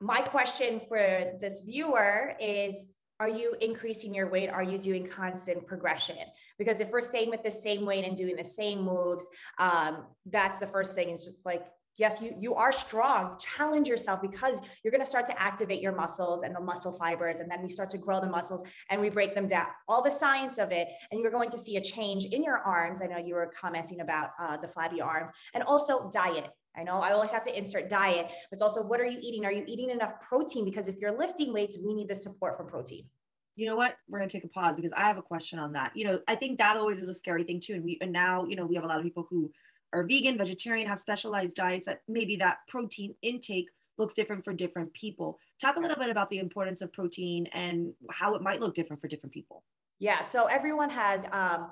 My 0.00 0.22
question 0.22 0.80
for 0.80 1.32
this 1.40 1.60
viewer 1.66 2.34
is 2.40 2.94
are 3.20 3.28
you 3.28 3.56
increasing 3.60 4.14
your 4.14 4.28
weight? 4.28 4.48
Are 4.48 4.62
you 4.62 4.78
doing 4.78 5.06
constant 5.06 5.66
progression? 5.66 6.16
Because 6.56 6.80
if 6.80 6.90
we're 6.90 7.00
staying 7.00 7.30
with 7.30 7.42
the 7.42 7.50
same 7.50 7.84
weight 7.84 8.04
and 8.04 8.16
doing 8.16 8.36
the 8.36 8.44
same 8.44 8.82
moves, 8.82 9.26
um, 9.58 10.04
that's 10.26 10.58
the 10.58 10.66
first 10.66 10.94
thing. 10.94 11.10
Is 11.10 11.24
just 11.24 11.38
like, 11.44 11.66
yes, 11.96 12.18
you 12.22 12.34
you 12.38 12.54
are 12.54 12.70
strong. 12.70 13.36
Challenge 13.38 13.88
yourself 13.88 14.22
because 14.22 14.60
you're 14.82 14.92
going 14.92 15.02
to 15.02 15.08
start 15.08 15.26
to 15.26 15.42
activate 15.42 15.80
your 15.80 15.94
muscles 15.94 16.44
and 16.44 16.54
the 16.54 16.60
muscle 16.60 16.92
fibers, 16.92 17.40
and 17.40 17.50
then 17.50 17.60
we 17.60 17.70
start 17.70 17.90
to 17.90 17.98
grow 17.98 18.20
the 18.20 18.28
muscles 18.28 18.62
and 18.88 19.00
we 19.00 19.10
break 19.10 19.34
them 19.34 19.48
down. 19.48 19.66
All 19.88 20.02
the 20.02 20.10
science 20.10 20.58
of 20.58 20.70
it, 20.70 20.86
and 21.10 21.20
you're 21.20 21.32
going 21.32 21.50
to 21.50 21.58
see 21.58 21.76
a 21.76 21.80
change 21.80 22.26
in 22.26 22.44
your 22.44 22.58
arms. 22.58 23.02
I 23.02 23.06
know 23.06 23.18
you 23.18 23.34
were 23.34 23.52
commenting 23.60 24.00
about 24.00 24.30
uh, 24.38 24.56
the 24.58 24.68
flabby 24.68 25.00
arms, 25.00 25.30
and 25.54 25.64
also 25.64 26.08
diet. 26.12 26.50
I 26.78 26.84
know 26.84 27.00
I 27.00 27.12
always 27.12 27.32
have 27.32 27.42
to 27.44 27.58
insert 27.58 27.88
diet, 27.88 28.26
but 28.28 28.52
it's 28.52 28.62
also 28.62 28.82
what 28.82 29.00
are 29.00 29.06
you 29.06 29.18
eating? 29.20 29.44
Are 29.44 29.52
you 29.52 29.64
eating 29.66 29.90
enough 29.90 30.20
protein? 30.20 30.64
Because 30.64 30.88
if 30.88 30.96
you're 30.98 31.16
lifting 31.16 31.52
weights, 31.52 31.76
we 31.84 31.94
need 31.94 32.08
the 32.08 32.14
support 32.14 32.56
from 32.56 32.68
protein. 32.68 33.04
You 33.56 33.66
know 33.66 33.76
what? 33.76 33.96
We're 34.08 34.18
gonna 34.18 34.30
take 34.30 34.44
a 34.44 34.48
pause 34.48 34.76
because 34.76 34.92
I 34.96 35.02
have 35.02 35.18
a 35.18 35.22
question 35.22 35.58
on 35.58 35.72
that. 35.72 35.92
You 35.96 36.04
know, 36.04 36.20
I 36.28 36.36
think 36.36 36.58
that 36.58 36.76
always 36.76 37.00
is 37.00 37.08
a 37.08 37.14
scary 37.14 37.42
thing 37.42 37.60
too. 37.60 37.74
And 37.74 37.84
we 37.84 37.98
and 38.00 38.12
now, 38.12 38.44
you 38.44 38.54
know, 38.54 38.64
we 38.64 38.76
have 38.76 38.84
a 38.84 38.86
lot 38.86 38.98
of 38.98 39.04
people 39.04 39.26
who 39.28 39.50
are 39.92 40.04
vegan, 40.04 40.38
vegetarian, 40.38 40.86
have 40.86 40.98
specialized 40.98 41.56
diets 41.56 41.86
that 41.86 42.02
maybe 42.06 42.36
that 42.36 42.58
protein 42.68 43.14
intake 43.22 43.68
looks 43.96 44.14
different 44.14 44.44
for 44.44 44.52
different 44.52 44.92
people. 44.94 45.38
Talk 45.60 45.76
a 45.76 45.80
little 45.80 45.96
bit 45.96 46.10
about 46.10 46.30
the 46.30 46.38
importance 46.38 46.82
of 46.82 46.92
protein 46.92 47.46
and 47.52 47.92
how 48.10 48.34
it 48.34 48.42
might 48.42 48.60
look 48.60 48.74
different 48.74 49.00
for 49.00 49.08
different 49.08 49.32
people. 49.32 49.64
Yeah, 49.98 50.22
so 50.22 50.46
everyone 50.46 50.90
has 50.90 51.24
um, 51.32 51.70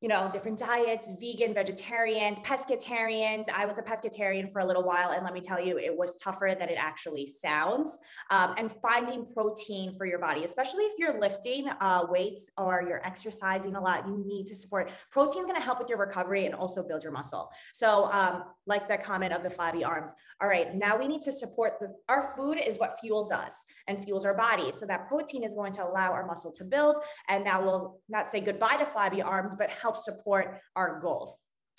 you 0.00 0.08
know, 0.08 0.30
different 0.32 0.58
diets, 0.58 1.12
vegan, 1.20 1.52
vegetarian, 1.52 2.34
pescatarians. 2.36 3.50
I 3.54 3.66
was 3.66 3.78
a 3.78 3.82
pescatarian 3.82 4.50
for 4.50 4.60
a 4.60 4.64
little 4.64 4.82
while, 4.82 5.10
and 5.10 5.22
let 5.24 5.34
me 5.34 5.42
tell 5.42 5.60
you, 5.60 5.78
it 5.78 5.94
was 5.94 6.16
tougher 6.16 6.56
than 6.58 6.70
it 6.70 6.78
actually 6.78 7.26
sounds. 7.26 7.98
Um, 8.30 8.54
and 8.56 8.72
finding 8.80 9.26
protein 9.34 9.94
for 9.98 10.06
your 10.06 10.18
body, 10.18 10.44
especially 10.44 10.84
if 10.84 10.98
you're 10.98 11.20
lifting 11.20 11.68
uh, 11.80 12.06
weights 12.08 12.50
or 12.56 12.82
you're 12.88 13.06
exercising 13.06 13.76
a 13.76 13.80
lot, 13.80 14.08
you 14.08 14.24
need 14.26 14.46
to 14.46 14.54
support. 14.54 14.90
Protein 15.10 15.42
is 15.42 15.46
going 15.46 15.60
to 15.60 15.64
help 15.64 15.78
with 15.78 15.90
your 15.90 15.98
recovery 15.98 16.46
and 16.46 16.54
also 16.54 16.82
build 16.82 17.02
your 17.02 17.12
muscle. 17.12 17.50
So, 17.74 18.10
um, 18.10 18.44
like 18.66 18.88
the 18.88 18.96
comment 18.96 19.34
of 19.34 19.42
the 19.42 19.50
flabby 19.50 19.84
arms. 19.84 20.12
All 20.40 20.48
right, 20.48 20.74
now 20.74 20.96
we 20.96 21.08
need 21.08 21.20
to 21.22 21.32
support 21.32 21.74
the, 21.78 21.94
our 22.08 22.32
food 22.38 22.58
is 22.66 22.78
what 22.78 22.96
fuels 23.00 23.30
us 23.30 23.66
and 23.86 24.02
fuels 24.02 24.24
our 24.24 24.32
body. 24.32 24.72
So 24.72 24.86
that 24.86 25.08
protein 25.08 25.44
is 25.44 25.52
going 25.52 25.72
to 25.72 25.84
allow 25.84 26.12
our 26.12 26.24
muscle 26.24 26.52
to 26.52 26.64
build, 26.64 26.96
and 27.28 27.44
now 27.44 27.62
we'll 27.62 28.00
not 28.08 28.30
say 28.30 28.40
goodbye 28.40 28.76
to 28.78 28.86
flabby 28.86 29.20
arms, 29.20 29.54
but 29.58 29.68
help 29.68 29.89
help 29.90 30.02
support 30.02 30.60
our 30.76 31.00
goals. 31.00 31.36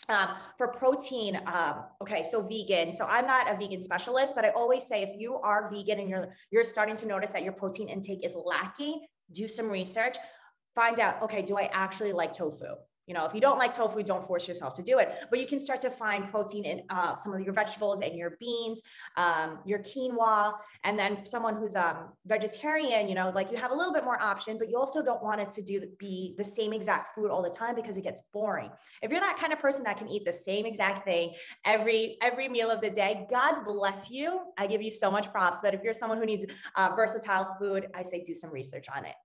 Um, 0.10 0.30
for 0.58 0.70
protein, 0.70 1.40
um, 1.46 1.84
okay, 2.02 2.24
so 2.24 2.42
vegan. 2.42 2.92
So 2.92 3.06
I'm 3.08 3.28
not 3.28 3.50
a 3.50 3.56
vegan 3.56 3.84
specialist, 3.84 4.34
but 4.36 4.44
I 4.44 4.50
always 4.50 4.86
say 4.86 5.04
if 5.04 5.20
you 5.20 5.36
are 5.36 5.70
vegan 5.72 6.00
and 6.00 6.10
you're 6.10 6.36
you're 6.50 6.64
starting 6.64 6.96
to 6.98 7.06
notice 7.06 7.32
that 7.32 7.44
your 7.44 7.54
protein 7.54 7.88
intake 7.88 8.26
is 8.26 8.36
lacking, 8.36 9.06
do 9.32 9.48
some 9.48 9.70
research. 9.70 10.18
Find 10.74 11.00
out, 11.00 11.22
okay, 11.22 11.42
do 11.44 11.58
I 11.58 11.70
actually 11.72 12.14
like 12.14 12.34
tofu? 12.34 12.76
You 13.08 13.16
know, 13.16 13.26
if 13.26 13.34
you 13.34 13.42
don't 13.42 13.58
like 13.58 13.76
tofu, 13.76 14.04
don't 14.04 14.24
force 14.24 14.48
yourself 14.48 14.74
to 14.76 14.84
do 14.84 15.00
it. 15.00 15.12
But 15.30 15.40
you 15.40 15.48
can 15.48 15.60
start 15.60 15.82
to 15.82 15.90
find 15.90 16.28
protein 16.28 16.66
in 16.66 16.84
uh, 16.90 17.16
some 17.16 17.34
of 17.34 17.42
your 17.42 17.54
vegetables 17.54 18.02
and 18.02 18.16
your 18.16 18.38
beans, 18.40 18.82
um, 19.18 19.60
your 19.66 19.80
quinoa, 19.80 20.54
and 20.84 20.98
then 20.98 21.26
someone 21.26 21.56
who's 21.56 21.76
um, 21.76 22.10
vegetarian. 22.26 23.10
You 23.10 23.16
know, 23.16 23.32
like 23.34 23.52
you 23.52 23.58
have 23.58 23.72
a 23.72 23.76
little 23.76 23.94
bit 23.94 24.04
more 24.04 24.22
option, 24.22 24.58
but 24.58 24.70
you 24.70 24.78
also 24.78 25.04
don't 25.04 25.24
want 25.24 25.42
it 25.42 25.52
to 25.52 25.62
do 25.62 25.82
be 25.98 26.36
the 26.38 26.44
same 26.44 26.74
exact 26.74 27.16
food 27.16 27.32
all 27.32 27.42
the 27.42 27.50
time 27.50 27.76
because 27.76 27.98
it 27.98 28.04
gets 28.04 28.22
boring. 28.32 28.70
If 29.02 29.12
you're 29.12 29.20
that 29.20 29.38
kind 29.38 29.52
of 29.52 29.60
person 29.60 29.84
that 29.84 29.98
can 29.98 30.08
eat 30.08 30.24
the 30.24 30.34
same 30.34 30.66
exact 30.66 31.06
thing 31.06 31.34
every 31.66 32.18
every 32.22 32.48
meal 32.50 32.70
of 32.70 32.82
the 32.82 32.90
day, 32.90 33.26
God 33.30 33.66
bless 33.66 34.10
you. 34.12 34.42
I 34.58 34.68
give 34.68 34.82
you 34.82 34.92
so 34.92 35.10
much 35.10 35.32
props. 35.32 35.58
But 35.64 35.74
if 35.74 35.82
you're 35.84 35.94
someone 35.94 36.20
who 36.20 36.26
needs 36.26 36.46
uh, 36.76 36.94
versatile 36.96 37.56
food, 37.60 37.88
I 37.96 38.04
say 38.04 38.24
do 38.24 38.36
some 38.36 38.52
research 38.52 38.88
on 38.96 39.06
it. 39.06 39.16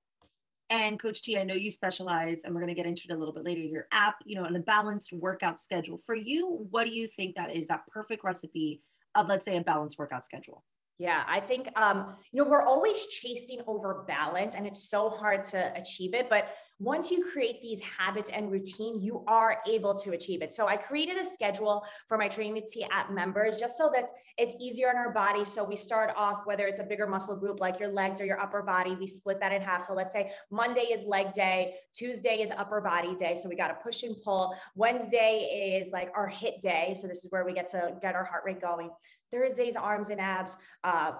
And 0.68 0.98
Coach 0.98 1.22
T, 1.22 1.38
I 1.38 1.44
know 1.44 1.54
you 1.54 1.70
specialize, 1.70 2.42
and 2.42 2.54
we're 2.54 2.60
going 2.60 2.74
to 2.74 2.80
get 2.80 2.86
into 2.86 3.04
it 3.08 3.14
a 3.14 3.16
little 3.16 3.34
bit 3.34 3.44
later. 3.44 3.60
Your 3.60 3.86
app, 3.92 4.16
you 4.24 4.36
know, 4.36 4.44
and 4.44 4.56
a 4.56 4.60
balanced 4.60 5.12
workout 5.12 5.60
schedule. 5.60 5.96
For 5.96 6.14
you, 6.14 6.66
what 6.70 6.84
do 6.84 6.90
you 6.90 7.06
think 7.06 7.36
that 7.36 7.54
is 7.54 7.68
that 7.68 7.86
perfect 7.88 8.24
recipe 8.24 8.82
of, 9.14 9.28
let's 9.28 9.44
say, 9.44 9.56
a 9.56 9.62
balanced 9.62 9.98
workout 9.98 10.24
schedule? 10.24 10.64
Yeah, 10.98 11.24
I 11.28 11.40
think 11.40 11.68
um, 11.78 12.16
you 12.32 12.42
know 12.42 12.48
we're 12.48 12.62
always 12.62 13.06
chasing 13.06 13.60
over 13.66 14.04
balance, 14.08 14.54
and 14.54 14.66
it's 14.66 14.88
so 14.88 15.10
hard 15.10 15.44
to 15.44 15.72
achieve 15.78 16.14
it. 16.14 16.30
But 16.30 16.48
once 16.78 17.10
you 17.10 17.24
create 17.32 17.62
these 17.62 17.80
habits 17.80 18.28
and 18.28 18.50
routine, 18.50 19.00
you 19.00 19.24
are 19.26 19.60
able 19.66 19.94
to 19.94 20.10
achieve 20.10 20.42
it. 20.42 20.52
So 20.52 20.66
I 20.66 20.76
created 20.76 21.16
a 21.16 21.24
schedule 21.24 21.82
for 22.06 22.18
my 22.18 22.28
Training 22.28 22.62
T 22.70 22.84
app 22.90 23.10
members 23.10 23.58
just 23.58 23.78
so 23.78 23.90
that 23.94 24.10
it's 24.36 24.54
easier 24.60 24.90
on 24.90 24.96
our 24.96 25.10
body. 25.10 25.44
So 25.44 25.64
we 25.64 25.76
start 25.76 26.12
off, 26.16 26.42
whether 26.44 26.66
it's 26.66 26.80
a 26.80 26.84
bigger 26.84 27.06
muscle 27.06 27.36
group 27.36 27.60
like 27.60 27.80
your 27.80 27.88
legs 27.88 28.20
or 28.20 28.26
your 28.26 28.38
upper 28.38 28.62
body, 28.62 28.94
we 28.94 29.06
split 29.06 29.40
that 29.40 29.52
in 29.52 29.62
half. 29.62 29.82
So 29.82 29.94
let's 29.94 30.12
say 30.12 30.30
Monday 30.50 30.82
is 30.92 31.04
leg 31.06 31.32
day, 31.32 31.74
Tuesday 31.94 32.42
is 32.42 32.50
upper 32.50 32.82
body 32.82 33.16
day. 33.16 33.38
So 33.42 33.48
we 33.48 33.56
got 33.56 33.68
to 33.68 33.74
push 33.74 34.02
and 34.02 34.14
pull. 34.22 34.54
Wednesday 34.74 35.80
is 35.80 35.92
like 35.92 36.10
our 36.14 36.30
HIIT 36.30 36.60
day. 36.60 36.94
So 37.00 37.06
this 37.06 37.24
is 37.24 37.30
where 37.30 37.46
we 37.46 37.54
get 37.54 37.70
to 37.70 37.96
get 38.02 38.14
our 38.14 38.24
heart 38.24 38.42
rate 38.44 38.60
going. 38.60 38.90
Thursday's 39.32 39.76
arms 39.76 40.10
and 40.10 40.20
abs. 40.20 40.56
Uh, 40.84 41.12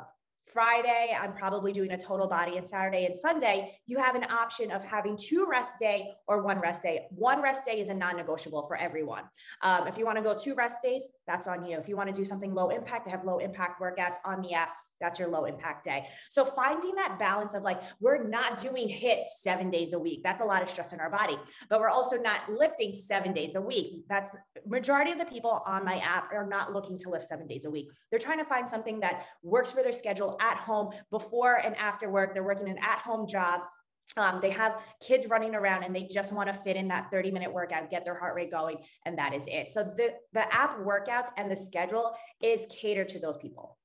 Friday, 0.47 1.17
I'm 1.21 1.33
probably 1.33 1.73
doing 1.73 1.91
a 1.91 1.99
total 1.99 2.29
body, 2.29 2.57
and 2.57 2.67
Saturday 2.67 3.05
and 3.05 3.15
Sunday, 3.15 3.79
you 3.87 3.99
have 3.99 4.15
an 4.15 4.25
option 4.31 4.71
of 4.71 4.83
having 4.83 5.17
two 5.17 5.47
rest 5.51 5.79
day 5.81 6.13
or 6.29 6.43
one 6.43 6.61
rest 6.61 6.83
day. 6.83 7.07
One 7.11 7.43
rest 7.43 7.67
day 7.67 7.81
is 7.81 7.89
a 7.89 7.95
non-negotiable 7.95 8.67
for 8.67 8.77
everyone. 8.77 9.25
Um, 9.63 9.89
if 9.89 9.99
you 9.99 10.07
want 10.07 10.19
to 10.19 10.25
go 10.25 10.39
two 10.39 10.55
rest 10.55 10.83
days, 10.83 11.09
that's 11.27 11.47
on 11.47 11.67
you. 11.67 11.79
If 11.79 11.89
you 11.89 11.97
want 11.97 12.09
to 12.11 12.15
do 12.15 12.25
something 12.25 12.55
low 12.55 12.71
impact, 12.71 13.09
I 13.09 13.11
have 13.11 13.25
low 13.25 13.39
impact 13.39 13.81
workouts 13.81 14.17
on 14.25 14.41
the 14.41 14.55
app. 14.55 14.71
That's 15.01 15.19
your 15.19 15.29
low 15.29 15.45
impact 15.45 15.85
day. 15.85 16.09
So 16.31 16.45
finding 16.45 16.95
that 16.97 17.19
balance 17.19 17.55
of 17.55 17.63
like, 17.63 17.81
we're 18.01 18.27
not 18.27 18.61
doing 18.61 18.89
HIIT 18.89 19.25
seven 19.41 19.71
days 19.71 19.93
a 19.93 19.99
week. 19.99 20.23
That's 20.23 20.43
a 20.43 20.45
lot 20.45 20.63
of 20.63 20.71
stress 20.71 20.93
in 20.93 21.01
our 21.01 21.11
body, 21.11 21.39
but 21.69 21.81
we're 21.81 21.91
also 21.91 22.17
not 22.17 22.51
lifting 22.51 22.93
seven 22.93 23.33
days 23.33 23.57
a 23.57 23.61
week. 23.61 24.05
That's 24.09 24.31
majority 24.67 25.13
of 25.13 25.19
the 25.19 25.25
people 25.25 25.63
on 25.67 25.85
my 25.85 25.97
app 25.99 26.33
are 26.33 26.47
not 26.47 26.73
looking 26.73 26.99
to 26.99 27.11
lift 27.11 27.27
seven 27.27 27.47
days 27.47 27.65
a 27.65 27.71
week. 27.71 27.91
They're 28.11 28.19
trying 28.19 28.39
to 28.39 28.45
find 28.45 28.67
something 28.67 29.01
that 29.01 29.27
works 29.43 29.73
for 29.73 29.83
their 29.83 29.93
schedule 29.93 30.37
at 30.41 30.57
home 30.57 30.93
before 31.11 31.57
and 31.57 31.77
after 31.77 32.11
work. 32.11 32.35
They're 32.35 32.45
working 32.45 32.69
an 32.69 32.79
at 32.79 32.99
home 32.99 33.27
job. 33.27 33.61
Um, 34.17 34.39
they 34.41 34.51
have 34.51 34.81
kids 35.05 35.27
running 35.27 35.55
around 35.55 35.83
and 35.83 35.95
they 35.95 36.05
just 36.05 36.33
want 36.33 36.49
to 36.49 36.55
fit 36.55 36.77
in 36.77 36.89
that 36.89 37.11
30 37.11 37.33
minute 37.33 37.53
workout, 37.53 37.91
get 37.91 38.05
their 38.05 38.17
heart 38.17 38.37
rate 38.37 38.53
going, 38.53 38.79
and 39.05 39.19
that 39.19 39.35
is 39.35 39.47
it. 39.49 39.69
So 39.69 39.83
the, 39.83 40.15
the 40.33 40.55
app 40.55 40.79
workouts 40.79 41.27
and 41.37 41.51
the 41.51 41.57
schedule 41.57 42.13
is 42.41 42.67
catered 42.81 43.09
to 43.09 43.19
those 43.19 43.37
people. 43.37 43.77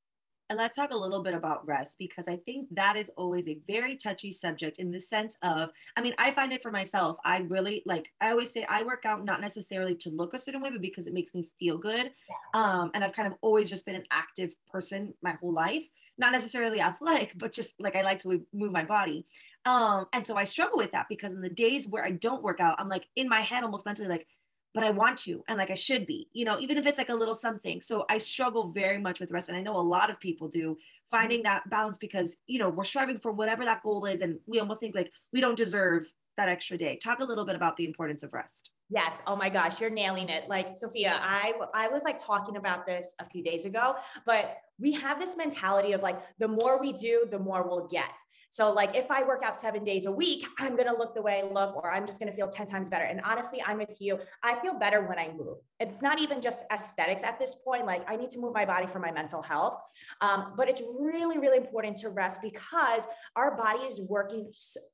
And 0.51 0.57
let's 0.57 0.75
talk 0.75 0.91
a 0.91 0.97
little 0.97 1.23
bit 1.23 1.33
about 1.33 1.65
rest 1.65 1.97
because 1.97 2.27
I 2.27 2.35
think 2.35 2.67
that 2.71 2.97
is 2.97 3.09
always 3.15 3.47
a 3.47 3.57
very 3.69 3.95
touchy 3.95 4.31
subject 4.31 4.79
in 4.79 4.91
the 4.91 4.99
sense 4.99 5.37
of, 5.41 5.71
I 5.95 6.01
mean, 6.01 6.13
I 6.17 6.31
find 6.31 6.51
it 6.51 6.61
for 6.61 6.71
myself. 6.71 7.15
I 7.23 7.45
really 7.47 7.83
like, 7.85 8.11
I 8.19 8.31
always 8.31 8.51
say 8.51 8.65
I 8.67 8.83
work 8.83 9.05
out 9.05 9.23
not 9.23 9.39
necessarily 9.39 9.95
to 9.95 10.09
look 10.09 10.33
a 10.33 10.37
certain 10.37 10.59
way, 10.59 10.69
but 10.69 10.81
because 10.81 11.07
it 11.07 11.13
makes 11.13 11.33
me 11.33 11.47
feel 11.57 11.77
good. 11.77 12.03
Yes. 12.03 12.37
Um, 12.53 12.91
and 12.93 13.01
I've 13.01 13.13
kind 13.13 13.29
of 13.29 13.35
always 13.39 13.69
just 13.69 13.85
been 13.85 13.95
an 13.95 14.03
active 14.11 14.53
person 14.69 15.13
my 15.23 15.37
whole 15.39 15.53
life, 15.53 15.87
not 16.17 16.33
necessarily 16.33 16.81
athletic, 16.81 17.31
but 17.37 17.53
just 17.53 17.75
like 17.79 17.95
I 17.95 18.01
like 18.01 18.19
to 18.23 18.45
move 18.51 18.73
my 18.73 18.83
body. 18.83 19.25
Um, 19.63 20.07
and 20.11 20.25
so 20.25 20.35
I 20.35 20.43
struggle 20.43 20.75
with 20.75 20.91
that 20.91 21.05
because 21.07 21.31
in 21.31 21.39
the 21.39 21.49
days 21.49 21.87
where 21.87 22.03
I 22.03 22.11
don't 22.11 22.43
work 22.43 22.59
out, 22.59 22.75
I'm 22.77 22.89
like 22.89 23.07
in 23.15 23.29
my 23.29 23.39
head 23.39 23.63
almost 23.63 23.85
mentally 23.85 24.09
like, 24.09 24.27
but 24.73 24.83
I 24.83 24.91
want 24.91 25.17
to 25.19 25.43
and 25.47 25.57
like 25.57 25.71
I 25.71 25.75
should 25.75 26.05
be, 26.05 26.29
you 26.33 26.45
know, 26.45 26.59
even 26.59 26.77
if 26.77 26.85
it's 26.85 26.97
like 26.97 27.09
a 27.09 27.15
little 27.15 27.33
something. 27.33 27.81
So 27.81 28.05
I 28.09 28.17
struggle 28.17 28.67
very 28.67 28.97
much 28.97 29.19
with 29.19 29.31
rest. 29.31 29.49
And 29.49 29.57
I 29.57 29.61
know 29.61 29.75
a 29.75 29.81
lot 29.81 30.09
of 30.09 30.19
people 30.19 30.47
do 30.47 30.71
mm-hmm. 30.71 31.17
finding 31.17 31.43
that 31.43 31.69
balance 31.69 31.97
because, 31.97 32.37
you 32.47 32.59
know, 32.59 32.69
we're 32.69 32.83
striving 32.83 33.19
for 33.19 33.31
whatever 33.31 33.65
that 33.65 33.83
goal 33.83 34.05
is. 34.05 34.21
And 34.21 34.39
we 34.47 34.59
almost 34.59 34.79
think 34.79 34.95
like 34.95 35.11
we 35.33 35.41
don't 35.41 35.57
deserve 35.57 36.11
that 36.37 36.47
extra 36.49 36.77
day. 36.77 36.97
Talk 37.03 37.19
a 37.19 37.25
little 37.25 37.45
bit 37.45 37.55
about 37.55 37.75
the 37.75 37.85
importance 37.85 38.23
of 38.23 38.33
rest. 38.33 38.71
Yes. 38.89 39.21
Oh 39.27 39.35
my 39.35 39.49
gosh, 39.49 39.79
you're 39.79 39.89
nailing 39.89 40.29
it. 40.29 40.49
Like 40.49 40.69
Sophia, 40.69 41.19
I 41.21 41.53
I 41.73 41.87
was 41.87 42.03
like 42.03 42.17
talking 42.17 42.57
about 42.57 42.85
this 42.85 43.15
a 43.19 43.25
few 43.25 43.43
days 43.43 43.65
ago, 43.65 43.95
but 44.25 44.57
we 44.79 44.93
have 44.93 45.19
this 45.19 45.37
mentality 45.37 45.93
of 45.93 46.01
like 46.01 46.21
the 46.39 46.47
more 46.47 46.79
we 46.79 46.93
do, 46.93 47.27
the 47.29 47.39
more 47.39 47.67
we'll 47.67 47.87
get. 47.87 48.09
So, 48.51 48.73
like, 48.73 48.97
if 48.97 49.09
I 49.09 49.23
work 49.23 49.43
out 49.43 49.57
seven 49.57 49.85
days 49.85 50.05
a 50.05 50.11
week, 50.11 50.45
I'm 50.59 50.75
going 50.75 50.89
to 50.89 50.93
look 50.93 51.15
the 51.15 51.21
way 51.21 51.41
I 51.41 51.53
look, 51.53 51.73
or 51.73 51.89
I'm 51.89 52.05
just 52.05 52.19
going 52.19 52.29
to 52.29 52.35
feel 52.35 52.49
10 52.49 52.67
times 52.67 52.89
better. 52.89 53.05
And 53.05 53.21
honestly, 53.23 53.63
I'm 53.65 53.77
with 53.77 54.01
you. 54.01 54.19
I 54.43 54.55
feel 54.59 54.77
better 54.77 55.07
when 55.07 55.17
I 55.17 55.31
move. 55.31 55.59
It's 55.79 56.01
not 56.01 56.19
even 56.19 56.41
just 56.41 56.65
aesthetics 56.69 57.23
at 57.23 57.39
this 57.39 57.55
point. 57.55 57.85
Like, 57.85 58.03
I 58.11 58.17
need 58.17 58.29
to 58.31 58.39
move 58.39 58.53
my 58.53 58.65
body 58.65 58.87
for 58.87 58.99
my 58.99 59.09
mental 59.09 59.41
health. 59.41 59.79
Um, 60.19 60.53
but 60.57 60.67
it's 60.67 60.81
really, 60.99 61.39
really 61.39 61.57
important 61.57 61.95
to 61.99 62.09
rest 62.09 62.41
because 62.41 63.07
our 63.37 63.55
body 63.55 63.79
is 63.79 64.01
working 64.01 64.51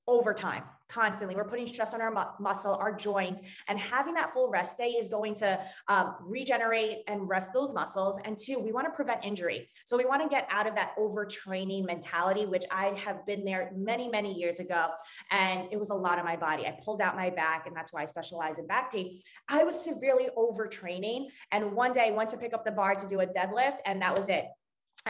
overtime 0.08 0.64
constantly. 0.90 1.36
We're 1.36 1.46
putting 1.46 1.68
stress 1.68 1.94
on 1.94 2.02
our 2.02 2.12
mu- 2.12 2.44
muscle, 2.44 2.76
our 2.76 2.96
joints, 2.96 3.42
and 3.68 3.78
having 3.78 4.14
that 4.14 4.32
full 4.32 4.50
rest 4.50 4.78
day 4.78 4.90
is 4.90 5.10
going 5.10 5.34
to 5.36 5.60
um, 5.88 6.16
regenerate 6.22 7.00
and 7.08 7.28
rest 7.28 7.50
those 7.54 7.74
muscles. 7.74 8.20
And 8.24 8.38
two, 8.38 8.60
we 8.60 8.72
want 8.72 8.88
to 8.88 8.92
prevent 8.92 9.26
injury. 9.26 9.68
So 9.86 9.98
we 9.98 10.06
want 10.06 10.22
to 10.24 10.30
get 10.30 10.48
out 10.50 10.68
of 10.68 10.76
that 10.76 10.94
overtraining 10.98 11.86
mentality, 11.86 12.46
which 12.46 12.64
I 12.72 12.88
have 13.04 13.26
been 13.26 13.44
there 13.48 13.72
many, 13.76 14.10
many 14.10 14.34
years 14.34 14.60
ago. 14.60 14.88
And 15.32 15.68
it 15.72 15.80
was 15.80 15.90
a 15.90 15.96
lot 15.96 16.20
of 16.20 16.26
my 16.26 16.36
body. 16.36 16.68
I 16.68 16.78
pulled 16.84 17.02
out 17.02 17.16
my 17.16 17.30
back, 17.30 17.66
and 17.66 17.76
that's 17.76 17.94
why 17.94 18.04
I 18.04 18.06
specialize 18.06 18.60
in 18.60 18.68
back 18.68 18.92
pain. 18.92 19.22
I 19.50 19.64
was 19.64 19.84
severely 19.84 20.28
overtraining. 20.38 21.28
And 21.52 21.74
one 21.74 21.94
day 21.94 22.08
I 22.08 22.12
went 22.12 22.30
to 22.32 22.38
pick 22.38 22.54
up 22.54 22.66
the 22.66 22.72
bar 22.72 22.96
to 22.96 23.08
do 23.08 23.22
a 23.22 23.28
deadlift, 23.28 23.78
and 23.86 24.02
that 24.02 24.16
was 24.16 24.30
it 24.30 24.46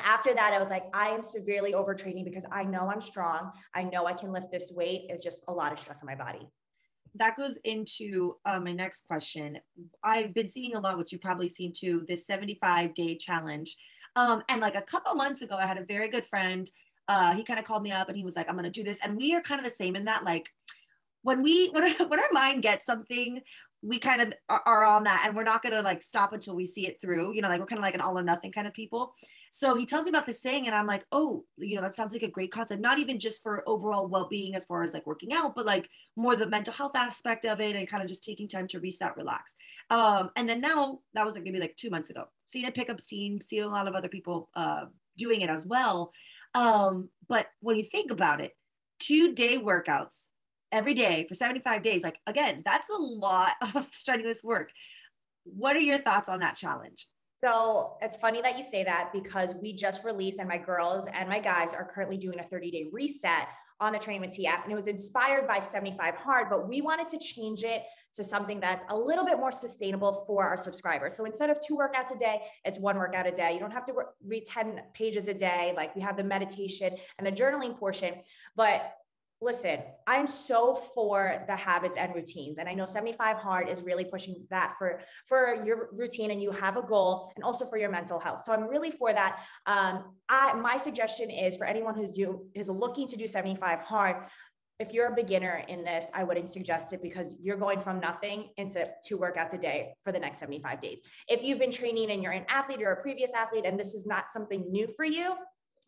after 0.03 0.33
that, 0.33 0.53
I 0.53 0.59
was 0.59 0.69
like, 0.69 0.85
I 0.93 1.07
am 1.07 1.21
severely 1.21 1.73
overtraining 1.73 2.25
because 2.25 2.45
I 2.51 2.63
know 2.63 2.89
I'm 2.89 3.01
strong. 3.01 3.51
I 3.73 3.83
know 3.83 4.05
I 4.05 4.13
can 4.13 4.31
lift 4.31 4.51
this 4.51 4.71
weight. 4.75 5.05
It's 5.09 5.23
just 5.23 5.43
a 5.47 5.53
lot 5.53 5.71
of 5.71 5.79
stress 5.79 6.01
on 6.01 6.07
my 6.07 6.15
body. 6.15 6.47
That 7.15 7.35
goes 7.35 7.57
into 7.63 8.35
uh, 8.45 8.59
my 8.59 8.73
next 8.73 9.07
question. 9.07 9.59
I've 10.03 10.33
been 10.33 10.47
seeing 10.47 10.75
a 10.75 10.79
lot, 10.79 10.97
which 10.97 11.11
you've 11.11 11.21
probably 11.21 11.47
seen 11.47 11.73
too, 11.73 12.05
this 12.07 12.27
75 12.27 12.93
day 12.93 13.15
challenge. 13.15 13.75
Um, 14.15 14.43
and 14.49 14.61
like 14.61 14.75
a 14.75 14.81
couple 14.81 15.13
months 15.15 15.41
ago, 15.41 15.55
I 15.55 15.65
had 15.65 15.77
a 15.77 15.85
very 15.85 16.09
good 16.09 16.25
friend. 16.25 16.69
Uh, 17.07 17.33
he 17.33 17.43
kind 17.43 17.59
of 17.59 17.65
called 17.65 17.83
me 17.83 17.91
up 17.91 18.09
and 18.09 18.17
he 18.17 18.23
was 18.23 18.35
like, 18.35 18.49
I'm 18.49 18.55
going 18.55 18.65
to 18.65 18.71
do 18.71 18.83
this. 18.83 18.99
And 19.03 19.17
we 19.17 19.33
are 19.33 19.41
kind 19.41 19.59
of 19.59 19.65
the 19.65 19.71
same 19.71 19.95
in 19.95 20.05
that, 20.05 20.23
like, 20.23 20.49
when 21.27 21.41
we 21.41 21.69
when 21.73 21.91
when 22.07 22.19
our 22.19 22.31
mind 22.31 22.63
gets 22.63 22.85
something 22.85 23.41
we 23.83 23.99
kind 23.99 24.21
of 24.21 24.33
are 24.49 24.83
on 24.83 25.03
that 25.03 25.23
and 25.25 25.35
we're 25.35 25.43
not 25.43 25.61
going 25.61 25.73
to 25.73 25.81
like 25.81 26.01
stop 26.01 26.33
until 26.33 26.55
we 26.55 26.65
see 26.65 26.87
it 26.87 26.99
through 26.99 27.33
you 27.33 27.41
know 27.41 27.47
like 27.47 27.59
we're 27.59 27.67
kind 27.67 27.77
of 27.77 27.83
like 27.83 27.93
an 27.93 28.01
all 28.01 28.17
or 28.17 28.23
nothing 28.23 28.51
kind 28.51 28.67
of 28.67 28.73
people. 28.73 29.13
So 29.51 29.75
he 29.75 29.85
tells 29.85 30.05
me 30.05 30.09
about 30.09 30.25
this 30.25 30.41
saying 30.41 30.67
and 30.67 30.75
i'm 30.75 30.87
like 30.87 31.05
oh 31.11 31.45
you 31.57 31.75
know 31.75 31.81
that 31.81 31.95
sounds 31.95 32.13
like 32.13 32.23
a 32.23 32.29
great 32.29 32.51
concept 32.51 32.81
not 32.81 32.99
even 32.99 33.17
just 33.17 33.41
for 33.41 33.63
overall 33.67 34.07
well-being 34.07 34.55
as 34.55 34.65
far 34.65 34.83
as 34.83 34.93
like 34.93 35.07
working 35.07 35.33
out 35.33 35.55
but 35.55 35.65
like 35.65 35.89
more 36.15 36.35
the 36.35 36.47
mental 36.47 36.73
health 36.73 36.95
aspect 36.95 37.45
of 37.45 37.61
it 37.61 37.75
and 37.75 37.87
kind 37.87 38.03
of 38.03 38.09
just 38.09 38.23
taking 38.23 38.47
time 38.47 38.67
to 38.67 38.79
reset 38.79 39.15
relax. 39.15 39.55
Um 39.89 40.31
and 40.35 40.47
then 40.49 40.59
now 40.59 40.99
that 41.13 41.25
was 41.25 41.35
like 41.35 41.43
maybe 41.43 41.59
like 41.59 41.75
two 41.75 41.89
months 41.89 42.09
ago 42.09 42.25
seeing 42.45 42.65
a 42.65 42.71
pickup 42.71 42.99
see 42.99 43.39
a 43.59 43.67
lot 43.67 43.87
of 43.87 43.95
other 43.95 44.09
people 44.09 44.49
uh 44.55 44.85
doing 45.17 45.41
it 45.41 45.49
as 45.49 45.65
well 45.65 46.11
um 46.55 47.09
but 47.27 47.47
when 47.59 47.77
you 47.77 47.83
think 47.83 48.11
about 48.11 48.41
it 48.41 48.53
two 48.99 49.33
day 49.33 49.57
workouts 49.57 50.27
every 50.71 50.93
day 50.93 51.25
for 51.27 51.33
75 51.33 51.81
days. 51.81 52.03
Like, 52.03 52.19
again, 52.27 52.61
that's 52.65 52.89
a 52.89 52.97
lot 52.97 53.53
of 53.75 53.87
strenuous 53.91 54.43
work. 54.43 54.71
What 55.43 55.75
are 55.75 55.81
your 55.81 55.99
thoughts 55.99 56.29
on 56.29 56.39
that 56.39 56.55
challenge? 56.55 57.07
So 57.39 57.97
it's 58.01 58.17
funny 58.17 58.41
that 58.41 58.57
you 58.57 58.63
say 58.63 58.83
that 58.83 59.11
because 59.13 59.53
we 59.61 59.71
just 59.71 60.03
released, 60.03 60.39
and 60.39 60.49
my 60.49 60.57
girls 60.57 61.07
and 61.13 61.29
my 61.29 61.39
guys 61.39 61.71
are 61.73 61.85
currently 61.85 62.17
doing 62.17 62.39
a 62.39 62.43
30 62.43 62.71
day 62.71 62.85
reset 62.91 63.47
on 63.79 63.93
the 63.93 63.99
Training 63.99 64.21
with 64.21 64.31
T 64.31 64.47
app. 64.47 64.63
And 64.63 64.71
it 64.71 64.75
was 64.75 64.87
inspired 64.87 65.47
by 65.47 65.59
75 65.59 66.15
Hard, 66.15 66.49
but 66.49 66.67
we 66.67 66.81
wanted 66.81 67.07
to 67.09 67.19
change 67.19 67.63
it 67.63 67.83
to 68.15 68.23
something 68.23 68.59
that's 68.59 68.83
a 68.89 68.95
little 68.95 69.23
bit 69.23 69.37
more 69.37 69.51
sustainable 69.51 70.23
for 70.25 70.43
our 70.43 70.57
subscribers. 70.57 71.15
So 71.15 71.25
instead 71.25 71.49
of 71.49 71.59
two 71.65 71.77
workouts 71.77 72.15
a 72.15 72.17
day, 72.17 72.41
it's 72.65 72.79
one 72.79 72.97
workout 72.97 73.27
a 73.27 73.31
day. 73.31 73.53
You 73.53 73.59
don't 73.59 73.73
have 73.73 73.85
to 73.85 73.93
read 74.25 74.45
10 74.45 74.81
pages 74.93 75.27
a 75.27 75.33
day. 75.33 75.73
Like 75.75 75.95
we 75.95 76.01
have 76.01 76.17
the 76.17 76.23
meditation 76.23 76.95
and 77.17 77.27
the 77.27 77.31
journaling 77.31 77.77
portion. 77.77 78.15
But 78.55 78.91
listen, 79.41 79.79
I'm 80.07 80.25
so 80.25 80.75
for 80.75 81.43
the 81.47 81.55
habits 81.55 81.95
and 81.95 82.13
routines. 82.15 82.57
And 82.57 82.67
I 82.67 82.73
know 82.73 82.85
75 82.85 83.37
hard 83.37 83.69
is 83.69 83.83
really 83.83 84.03
pushing 84.03 84.47
that 84.49 84.75
for, 84.79 85.01
for 85.27 85.63
your 85.63 85.89
routine 85.91 86.31
and 86.31 86.41
you 86.41 86.51
have 86.51 86.75
a 86.75 86.81
goal 86.81 87.31
and 87.35 87.43
also 87.43 87.65
for 87.65 87.77
your 87.77 87.91
mental 87.91 88.19
health. 88.19 88.43
So 88.43 88.51
I'm 88.51 88.67
really 88.67 88.89
for 88.89 89.13
that. 89.13 89.43
Um, 89.67 90.15
I, 90.27 90.53
my 90.53 90.77
suggestion 90.77 91.29
is 91.29 91.55
for 91.55 91.65
anyone 91.65 91.95
who's 91.95 92.11
do, 92.11 92.45
is 92.55 92.67
looking 92.67 93.07
to 93.09 93.15
do 93.15 93.27
75 93.27 93.81
hard, 93.81 94.27
if 94.79 94.93
you're 94.93 95.11
a 95.11 95.15
beginner 95.15 95.63
in 95.67 95.83
this, 95.83 96.11
I 96.13 96.23
wouldn't 96.23 96.51
suggest 96.51 96.93
it 96.93 97.01
because 97.01 97.35
you're 97.41 97.57
going 97.57 97.79
from 97.79 97.99
nothing 97.99 98.49
into 98.57 98.85
two 99.03 99.17
workouts 99.17 99.53
a 99.53 99.57
day 99.57 99.93
for 100.03 100.11
the 100.11 100.19
next 100.19 100.39
75 100.39 100.79
days. 100.79 101.01
If 101.27 101.41
you've 101.41 101.57
been 101.57 101.71
training 101.71 102.11
and 102.11 102.21
you're 102.21 102.31
an 102.31 102.45
athlete 102.47 102.83
or 102.83 102.91
a 102.91 103.01
previous 103.01 103.33
athlete 103.33 103.65
and 103.65 103.79
this 103.79 103.95
is 103.95 104.05
not 104.05 104.31
something 104.31 104.71
new 104.71 104.87
for 104.95 105.03
you, 105.05 105.35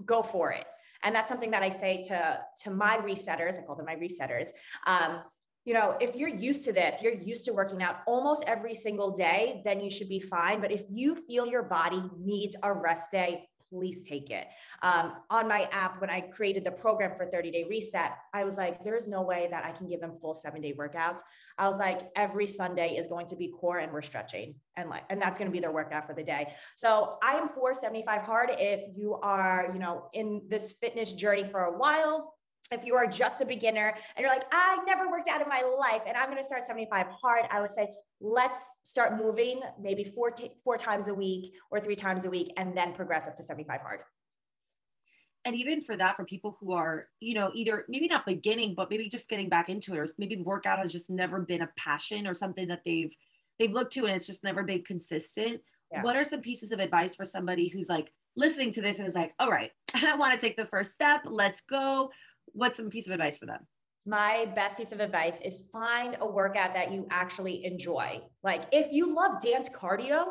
go 0.05 0.23
for 0.23 0.51
it. 0.51 0.65
And 1.03 1.15
that's 1.15 1.29
something 1.29 1.51
that 1.51 1.63
I 1.63 1.69
say 1.69 2.03
to, 2.03 2.39
to 2.63 2.71
my 2.71 2.97
resetters, 2.97 3.57
I 3.57 3.65
call 3.65 3.75
them 3.75 3.85
my 3.85 3.95
resetters. 3.95 4.49
Um, 4.87 5.21
you 5.65 5.73
know, 5.73 5.97
if 5.99 6.15
you're 6.15 6.29
used 6.29 6.63
to 6.65 6.73
this, 6.73 7.01
you're 7.01 7.13
used 7.13 7.45
to 7.45 7.51
working 7.51 7.83
out 7.83 7.97
almost 8.07 8.43
every 8.47 8.73
single 8.73 9.15
day, 9.15 9.61
then 9.65 9.81
you 9.81 9.91
should 9.91 10.09
be 10.09 10.19
fine. 10.19 10.61
But 10.61 10.71
if 10.71 10.83
you 10.89 11.15
feel 11.15 11.45
your 11.45 11.63
body 11.63 12.01
needs 12.17 12.55
a 12.63 12.73
rest 12.73 13.11
day, 13.11 13.48
please 13.69 14.03
take 14.03 14.29
it. 14.29 14.47
Um, 14.81 15.13
on 15.29 15.47
my 15.47 15.67
app, 15.71 16.01
when 16.01 16.09
I 16.09 16.21
created 16.21 16.63
the 16.63 16.71
program 16.71 17.15
for 17.15 17.25
30 17.25 17.51
day 17.51 17.65
reset, 17.69 18.17
I 18.33 18.43
was 18.43 18.57
like, 18.57 18.83
there's 18.83 19.07
no 19.07 19.21
way 19.21 19.47
that 19.51 19.65
I 19.65 19.71
can 19.71 19.87
give 19.87 20.01
them 20.01 20.13
full 20.19 20.33
seven 20.33 20.61
day 20.61 20.73
workouts. 20.73 21.21
I 21.57 21.67
was 21.67 21.77
like, 21.77 22.09
every 22.15 22.47
Sunday 22.47 22.95
is 22.95 23.07
going 23.07 23.27
to 23.27 23.35
be 23.35 23.49
core 23.49 23.79
and 23.79 23.91
we're 23.91 24.01
stretching 24.01 24.55
and 24.75 24.89
like, 24.89 25.03
and 25.09 25.21
that's 25.21 25.37
going 25.37 25.49
to 25.49 25.53
be 25.53 25.59
their 25.59 25.71
workout 25.71 26.07
for 26.07 26.13
the 26.13 26.23
day. 26.23 26.53
So 26.75 27.17
I 27.21 27.33
am 27.33 27.49
for 27.49 27.73
75 27.73 28.21
hard. 28.21 28.49
If 28.53 28.81
you 28.95 29.15
are, 29.15 29.69
you 29.73 29.79
know, 29.79 30.09
in 30.13 30.41
this 30.47 30.73
fitness 30.73 31.13
journey 31.13 31.43
for 31.43 31.65
a 31.65 31.77
while, 31.77 32.33
if 32.71 32.85
you 32.85 32.95
are 32.95 33.07
just 33.07 33.41
a 33.41 33.45
beginner 33.45 33.95
and 34.15 34.23
you're 34.23 34.33
like, 34.33 34.45
I 34.51 34.77
never 34.85 35.09
worked 35.09 35.27
out 35.27 35.41
in 35.41 35.49
my 35.49 35.61
life 35.61 36.01
and 36.07 36.15
I'm 36.15 36.25
going 36.25 36.37
to 36.37 36.43
start 36.43 36.65
75 36.65 37.07
hard, 37.07 37.45
I 37.49 37.61
would 37.61 37.71
say, 37.71 37.89
let's 38.21 38.69
start 38.83 39.17
moving 39.17 39.61
maybe 39.81 40.03
four, 40.03 40.31
t- 40.31 40.51
four 40.63 40.77
times 40.77 41.07
a 41.07 41.13
week 41.13 41.53
or 41.71 41.79
three 41.79 41.95
times 41.95 42.25
a 42.25 42.29
week 42.29 42.51
and 42.57 42.77
then 42.77 42.93
progress 42.93 43.27
up 43.27 43.35
to 43.35 43.43
75 43.43 43.81
hard. 43.81 43.99
And 45.45 45.55
even 45.55 45.81
for 45.81 45.95
that, 45.95 46.17
for 46.17 46.25
people 46.25 46.57
who 46.59 46.73
are, 46.73 47.07
you 47.21 47.33
know, 47.33 47.49
either 47.55 47.85
maybe 47.87 48.07
not 48.07 48.25
beginning, 48.25 48.75
but 48.75 48.89
maybe 48.89 49.07
just 49.07 49.29
getting 49.29 49.49
back 49.49 49.69
into 49.69 49.93
it, 49.93 49.97
or 49.97 50.05
maybe 50.17 50.35
workout 50.35 50.79
has 50.79 50.91
just 50.91 51.09
never 51.09 51.39
been 51.39 51.61
a 51.61 51.69
passion 51.77 52.27
or 52.27 52.33
something 52.33 52.67
that 52.67 52.81
they've 52.85 53.15
they've 53.57 53.71
looked 53.71 53.93
to 53.93 54.05
and 54.05 54.15
it's 54.15 54.27
just 54.27 54.43
never 54.43 54.63
been 54.63 54.83
consistent. 54.83 55.61
Yeah. 55.91 56.03
What 56.03 56.15
are 56.15 56.23
some 56.23 56.41
pieces 56.41 56.71
of 56.71 56.79
advice 56.79 57.15
for 57.15 57.25
somebody 57.25 57.67
who's 57.67 57.89
like 57.89 58.11
listening 58.35 58.71
to 58.73 58.81
this 58.81 58.99
and 58.99 59.07
is 59.07 59.15
like, 59.15 59.33
all 59.39 59.49
right, 59.49 59.71
I 59.93 60.15
want 60.15 60.33
to 60.33 60.39
take 60.39 60.55
the 60.55 60.65
first 60.65 60.91
step, 60.91 61.21
let's 61.25 61.61
go. 61.61 62.11
What's 62.53 62.77
some 62.77 62.89
piece 62.89 63.07
of 63.07 63.13
advice 63.13 63.37
for 63.37 63.45
them? 63.45 63.67
my 64.05 64.51
best 64.55 64.77
piece 64.77 64.91
of 64.91 64.99
advice 64.99 65.41
is 65.41 65.69
find 65.71 66.17
a 66.21 66.27
workout 66.27 66.73
that 66.73 66.91
you 66.91 67.07
actually 67.11 67.63
enjoy. 67.65 68.21
Like 68.43 68.63
if 68.71 68.91
you 68.91 69.15
love 69.15 69.41
dance 69.41 69.69
cardio, 69.69 70.25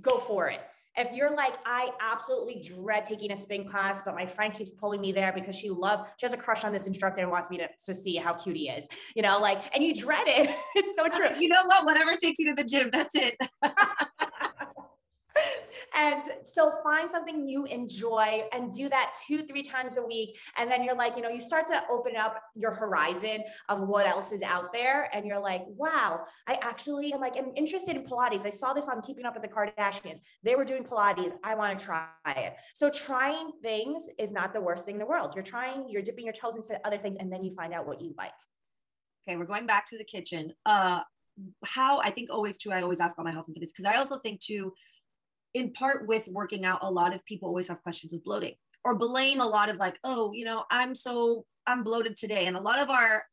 go 0.00 0.18
for 0.18 0.48
it. 0.48 0.60
If 0.96 1.12
you're 1.14 1.34
like, 1.36 1.54
I 1.64 1.90
absolutely 2.00 2.62
dread 2.66 3.04
taking 3.04 3.30
a 3.30 3.36
spin 3.36 3.64
class, 3.64 4.02
but 4.02 4.14
my 4.14 4.26
friend 4.26 4.52
keeps 4.52 4.70
pulling 4.70 5.00
me 5.00 5.12
there 5.12 5.32
because 5.32 5.54
she 5.54 5.70
loves, 5.70 6.02
she 6.18 6.26
has 6.26 6.34
a 6.34 6.36
crush 6.36 6.64
on 6.64 6.72
this 6.72 6.86
instructor 6.86 7.22
and 7.22 7.30
wants 7.30 7.48
me 7.48 7.58
to, 7.58 7.68
to 7.86 7.94
see 7.94 8.16
how 8.16 8.32
cute 8.32 8.56
he 8.56 8.68
is, 8.68 8.88
you 9.14 9.22
know, 9.22 9.38
like, 9.38 9.62
and 9.74 9.84
you 9.84 9.94
dread 9.94 10.26
it. 10.26 10.50
it's 10.74 10.96
so 10.96 11.06
true. 11.08 11.38
You 11.38 11.48
know 11.48 11.62
what? 11.66 11.84
Whatever 11.84 12.16
takes 12.16 12.40
you 12.40 12.48
to 12.48 12.54
the 12.56 12.64
gym, 12.64 12.90
that's 12.92 13.14
it. 13.14 13.36
And 16.00 16.22
so 16.44 16.72
find 16.82 17.10
something 17.10 17.46
you 17.46 17.66
enjoy 17.66 18.44
and 18.54 18.72
do 18.72 18.88
that 18.88 19.12
two, 19.26 19.42
three 19.42 19.60
times 19.60 19.98
a 19.98 20.02
week. 20.02 20.38
And 20.56 20.70
then 20.70 20.82
you're 20.82 20.96
like, 20.96 21.14
you 21.14 21.20
know, 21.20 21.28
you 21.28 21.42
start 21.42 21.66
to 21.66 21.82
open 21.90 22.16
up 22.16 22.42
your 22.54 22.72
horizon 22.72 23.44
of 23.68 23.86
what 23.86 24.06
else 24.06 24.32
is 24.32 24.40
out 24.40 24.72
there. 24.72 25.10
And 25.14 25.26
you're 25.26 25.38
like, 25.38 25.62
wow, 25.66 26.20
I 26.48 26.58
actually 26.62 27.12
am 27.12 27.20
like, 27.20 27.36
I'm 27.36 27.52
interested 27.54 27.96
in 27.96 28.04
Pilates. 28.04 28.46
I 28.46 28.50
saw 28.50 28.72
this 28.72 28.88
on 28.88 29.02
Keeping 29.02 29.26
Up 29.26 29.34
with 29.34 29.42
the 29.42 29.48
Kardashians. 29.48 30.20
They 30.42 30.56
were 30.56 30.64
doing 30.64 30.84
Pilates. 30.84 31.32
I 31.44 31.54
want 31.54 31.78
to 31.78 31.84
try 31.84 32.06
it. 32.28 32.54
So 32.74 32.88
trying 32.88 33.52
things 33.62 34.08
is 34.18 34.32
not 34.32 34.54
the 34.54 34.60
worst 34.60 34.86
thing 34.86 34.94
in 34.94 35.00
the 35.00 35.06
world. 35.06 35.32
You're 35.34 35.44
trying, 35.44 35.86
you're 35.90 36.00
dipping 36.00 36.24
your 36.24 36.32
toes 36.32 36.56
into 36.56 36.80
other 36.86 36.96
things, 36.96 37.18
and 37.20 37.30
then 37.30 37.44
you 37.44 37.54
find 37.54 37.74
out 37.74 37.86
what 37.86 38.00
you 38.00 38.14
like. 38.16 38.32
Okay, 39.28 39.36
we're 39.36 39.44
going 39.44 39.66
back 39.66 39.84
to 39.90 39.98
the 39.98 40.04
kitchen. 40.04 40.54
Uh, 40.64 41.02
how 41.64 42.00
I 42.00 42.10
think 42.10 42.30
always 42.30 42.56
too, 42.56 42.72
I 42.72 42.80
always 42.80 43.00
ask 43.00 43.18
all 43.18 43.24
my 43.24 43.32
health 43.32 43.46
and 43.48 43.54
fitness 43.54 43.72
because 43.72 43.84
I 43.84 43.96
also 43.96 44.18
think 44.18 44.40
too, 44.40 44.72
in 45.54 45.72
part 45.72 46.06
with 46.06 46.28
working 46.28 46.64
out, 46.64 46.80
a 46.82 46.90
lot 46.90 47.14
of 47.14 47.24
people 47.24 47.48
always 47.48 47.68
have 47.68 47.82
questions 47.82 48.12
with 48.12 48.24
bloating 48.24 48.54
or 48.84 48.94
blame 48.94 49.40
a 49.40 49.46
lot 49.46 49.68
of 49.68 49.76
like, 49.76 49.98
oh, 50.04 50.32
you 50.32 50.44
know, 50.44 50.64
I'm 50.70 50.94
so 50.94 51.44
I'm 51.66 51.82
bloated 51.82 52.16
today. 52.16 52.46
And 52.46 52.56
a 52.56 52.60
lot 52.60 52.78
of 52.78 52.90
our 52.90 53.24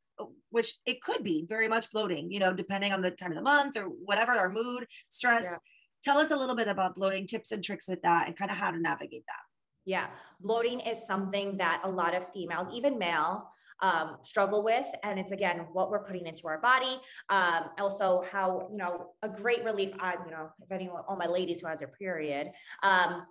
which 0.50 0.75
it 0.86 1.01
could 1.01 1.24
be 1.24 1.45
very 1.47 1.67
much 1.67 1.91
bloating, 1.91 2.31
you 2.31 2.39
know, 2.39 2.53
depending 2.53 2.91
on 2.91 3.01
the 3.01 3.12
time 3.12 3.32
of 3.32 3.36
the 3.36 3.43
month 3.43 3.77
or 3.77 3.84
whatever, 3.84 4.32
our 4.32 4.49
mood, 4.49 4.88
stress. 5.10 5.47
Yeah. 5.51 5.58
Tell 6.03 6.17
us 6.17 6.32
a 6.32 6.36
little 6.36 6.56
bit 6.56 6.67
about 6.67 6.95
bloating 6.95 7.27
tips 7.27 7.51
and 7.51 7.63
tricks 7.63 7.88
with 7.88 8.01
that 8.01 8.27
and 8.27 8.36
kind 8.36 8.51
of 8.51 8.58
how 8.58 8.71
to 8.71 8.80
navigate 8.80 9.23
that. 9.27 9.43
Yeah, 9.86 10.08
bloating 10.41 10.80
is 10.82 11.06
something 11.06 11.58
that 11.58 11.82
a 11.84 11.89
lot 11.89 12.13
of 12.13 12.25
females, 12.34 12.67
even 12.73 12.97
male, 12.97 13.49
um, 13.81 14.17
struggle 14.21 14.63
with. 14.63 14.85
And 15.03 15.19
it's 15.19 15.31
again 15.31 15.67
what 15.73 15.89
we're 15.89 16.03
putting 16.03 16.27
into 16.27 16.47
our 16.47 16.59
body. 16.59 16.97
Um, 17.29 17.69
also, 17.79 18.23
how 18.31 18.67
you 18.71 18.77
know 18.77 19.11
a 19.21 19.29
great 19.29 19.63
relief. 19.63 19.93
I 19.99 20.15
you 20.25 20.31
know 20.31 20.49
if 20.61 20.71
anyone, 20.71 21.03
all 21.07 21.17
my 21.17 21.27
ladies 21.27 21.61
who 21.61 21.67
has 21.67 21.79
their 21.79 21.87
period. 21.89 22.51
Um, 22.83 23.23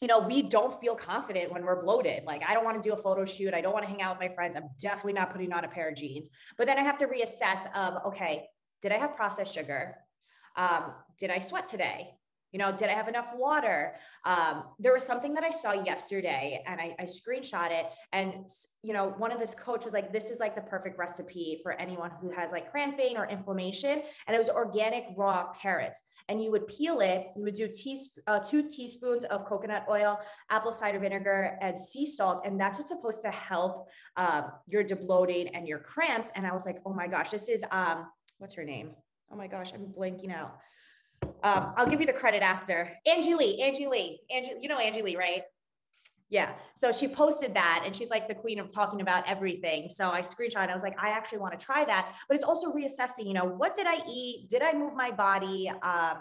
you 0.00 0.08
know, 0.08 0.18
we 0.18 0.42
don't 0.42 0.80
feel 0.80 0.96
confident 0.96 1.52
when 1.52 1.64
we're 1.64 1.80
bloated. 1.80 2.24
Like, 2.24 2.42
I 2.44 2.54
don't 2.54 2.64
want 2.64 2.82
to 2.82 2.88
do 2.88 2.92
a 2.92 3.00
photo 3.00 3.24
shoot. 3.24 3.54
I 3.54 3.60
don't 3.60 3.72
want 3.72 3.84
to 3.84 3.88
hang 3.88 4.02
out 4.02 4.18
with 4.18 4.28
my 4.28 4.34
friends. 4.34 4.56
I'm 4.56 4.68
definitely 4.80 5.12
not 5.12 5.30
putting 5.30 5.52
on 5.52 5.64
a 5.64 5.68
pair 5.68 5.88
of 5.88 5.94
jeans. 5.94 6.28
But 6.58 6.66
then 6.66 6.76
I 6.76 6.82
have 6.82 6.98
to 6.98 7.06
reassess 7.06 7.72
of, 7.76 8.04
okay, 8.06 8.48
did 8.82 8.90
I 8.90 8.98
have 8.98 9.14
processed 9.14 9.54
sugar? 9.54 9.94
Um, 10.56 10.92
did 11.20 11.30
I 11.30 11.38
sweat 11.38 11.68
today? 11.68 12.16
You 12.52 12.58
know, 12.58 12.70
did 12.70 12.90
I 12.90 12.92
have 12.92 13.08
enough 13.08 13.28
water? 13.34 13.94
Um, 14.24 14.64
there 14.78 14.92
was 14.92 15.02
something 15.02 15.32
that 15.34 15.42
I 15.42 15.50
saw 15.50 15.72
yesterday 15.72 16.62
and 16.66 16.80
I, 16.80 16.94
I 16.98 17.04
screenshot 17.04 17.70
it. 17.70 17.86
And, 18.12 18.48
you 18.82 18.92
know, 18.92 19.14
one 19.16 19.32
of 19.32 19.40
this 19.40 19.54
coach 19.54 19.84
was 19.86 19.94
like, 19.94 20.12
this 20.12 20.30
is 20.30 20.38
like 20.38 20.54
the 20.54 20.60
perfect 20.60 20.98
recipe 20.98 21.60
for 21.62 21.72
anyone 21.72 22.10
who 22.20 22.30
has 22.30 22.52
like 22.52 22.70
cramping 22.70 23.16
or 23.16 23.26
inflammation. 23.26 24.02
And 24.26 24.34
it 24.34 24.38
was 24.38 24.50
organic 24.50 25.06
raw 25.16 25.52
carrots. 25.54 26.02
And 26.28 26.42
you 26.42 26.50
would 26.50 26.68
peel 26.68 27.00
it, 27.00 27.28
you 27.36 27.42
would 27.42 27.54
do 27.54 27.68
uh, 28.26 28.38
two 28.38 28.68
teaspoons 28.68 29.24
of 29.24 29.44
coconut 29.44 29.84
oil, 29.90 30.20
apple 30.50 30.72
cider 30.72 30.98
vinegar, 30.98 31.58
and 31.60 31.78
sea 31.78 32.06
salt. 32.06 32.46
And 32.46 32.60
that's 32.60 32.78
what's 32.78 32.90
supposed 32.90 33.22
to 33.22 33.30
help 33.30 33.88
um, 34.16 34.52
your 34.68 34.84
debloating 34.84 35.50
and 35.54 35.66
your 35.66 35.78
cramps. 35.78 36.30
And 36.36 36.46
I 36.46 36.52
was 36.52 36.64
like, 36.64 36.78
oh 36.86 36.92
my 36.92 37.08
gosh, 37.08 37.30
this 37.30 37.48
is, 37.48 37.64
um, 37.70 38.06
what's 38.38 38.54
her 38.54 38.64
name? 38.64 38.90
Oh 39.32 39.36
my 39.36 39.46
gosh, 39.46 39.72
I'm 39.72 39.86
blanking 39.86 40.32
out. 40.32 40.58
Um, 41.42 41.72
I'll 41.76 41.86
give 41.86 42.00
you 42.00 42.06
the 42.06 42.12
credit 42.12 42.42
after. 42.42 42.92
Angie 43.06 43.34
Lee, 43.34 43.60
Angie 43.62 43.86
Lee, 43.86 44.20
Angie, 44.34 44.52
you 44.60 44.68
know 44.68 44.78
Angie 44.78 45.02
Lee, 45.02 45.16
right? 45.16 45.42
Yeah. 46.32 46.52
So 46.74 46.92
she 46.92 47.08
posted 47.08 47.52
that 47.54 47.82
and 47.84 47.94
she's 47.94 48.08
like 48.08 48.26
the 48.26 48.34
queen 48.34 48.58
of 48.58 48.70
talking 48.70 49.02
about 49.02 49.28
everything. 49.28 49.90
So 49.90 50.10
I 50.10 50.22
screenshot 50.22 50.70
I 50.70 50.72
was 50.72 50.82
like, 50.82 50.96
I 50.98 51.10
actually 51.10 51.40
want 51.40 51.58
to 51.58 51.62
try 51.62 51.84
that. 51.84 52.14
But 52.26 52.36
it's 52.36 52.44
also 52.44 52.72
reassessing, 52.72 53.26
you 53.26 53.34
know, 53.34 53.44
what 53.44 53.74
did 53.74 53.86
I 53.86 54.00
eat? 54.10 54.48
Did 54.48 54.62
I 54.62 54.72
move 54.72 54.94
my 54.94 55.10
body? 55.10 55.70
Um, 55.82 56.20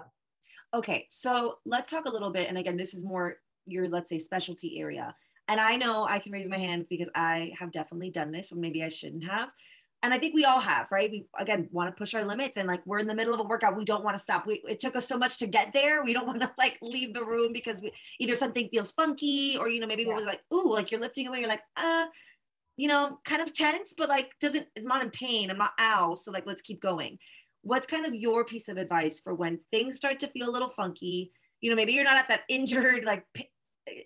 okay. 0.73 1.05
So 1.09 1.59
let's 1.65 1.89
talk 1.89 2.05
a 2.05 2.09
little 2.09 2.29
bit. 2.29 2.49
And 2.49 2.57
again, 2.57 2.75
this 2.75 2.93
is 2.93 3.05
more 3.05 3.37
your, 3.65 3.87
let's 3.87 4.09
say, 4.09 4.17
specialty 4.17 4.81
area. 4.81 5.15
And 5.47 5.61
I 5.61 5.77
know 5.77 6.05
I 6.05 6.19
can 6.19 6.33
raise 6.33 6.49
my 6.49 6.57
hand 6.57 6.87
because 6.89 7.09
I 7.15 7.53
have 7.57 7.71
definitely 7.71 8.09
done 8.09 8.31
this, 8.31 8.51
or 8.51 8.57
maybe 8.57 8.83
I 8.83 8.89
shouldn't 8.89 9.23
have 9.23 9.49
and 10.03 10.13
I 10.13 10.17
think 10.17 10.33
we 10.33 10.45
all 10.45 10.59
have, 10.59 10.91
right? 10.91 11.11
We 11.11 11.25
again 11.37 11.69
want 11.71 11.89
to 11.89 11.97
push 11.97 12.15
our 12.15 12.25
limits, 12.25 12.57
and 12.57 12.67
like 12.67 12.81
we're 12.85 12.99
in 12.99 13.07
the 13.07 13.15
middle 13.15 13.33
of 13.33 13.39
a 13.39 13.43
workout, 13.43 13.77
we 13.77 13.85
don't 13.85 14.03
want 14.03 14.17
to 14.17 14.23
stop. 14.23 14.47
We, 14.47 14.63
it 14.67 14.79
took 14.79 14.95
us 14.95 15.07
so 15.07 15.17
much 15.17 15.37
to 15.39 15.47
get 15.47 15.73
there. 15.73 16.03
We 16.03 16.13
don't 16.13 16.25
want 16.31 16.41
to 16.41 16.51
like 16.57 16.79
leave 16.81 17.13
the 17.13 17.23
room 17.23 17.53
because 17.53 17.81
we 17.81 17.91
either 18.19 18.35
something 18.35 18.67
feels 18.69 18.91
funky, 18.91 19.57
or 19.59 19.69
you 19.69 19.79
know 19.79 19.87
maybe 19.87 20.03
yeah. 20.03 20.11
it 20.11 20.15
was 20.15 20.25
like, 20.25 20.41
ooh, 20.53 20.71
like 20.71 20.91
you're 20.91 21.01
lifting 21.01 21.27
away. 21.27 21.39
You're 21.39 21.49
like, 21.49 21.61
uh, 21.77 22.05
you 22.77 22.87
know, 22.87 23.19
kind 23.25 23.41
of 23.41 23.53
tense, 23.53 23.93
but 23.95 24.09
like 24.09 24.31
doesn't. 24.39 24.67
I'm 24.77 24.85
not 24.85 25.03
in 25.03 25.11
pain. 25.11 25.51
I'm 25.51 25.57
not 25.57 25.73
ow. 25.79 26.15
So 26.15 26.31
like 26.31 26.47
let's 26.47 26.61
keep 26.63 26.81
going. 26.81 27.19
What's 27.61 27.85
kind 27.85 28.07
of 28.07 28.15
your 28.15 28.43
piece 28.43 28.69
of 28.69 28.77
advice 28.77 29.19
for 29.19 29.35
when 29.35 29.59
things 29.71 29.95
start 29.95 30.17
to 30.19 30.27
feel 30.27 30.49
a 30.49 30.51
little 30.51 30.69
funky? 30.69 31.31
You 31.59 31.69
know, 31.69 31.75
maybe 31.75 31.93
you're 31.93 32.03
not 32.03 32.17
at 32.17 32.27
that 32.29 32.41
injured 32.49 33.05
like 33.05 33.23
p- 33.35 33.51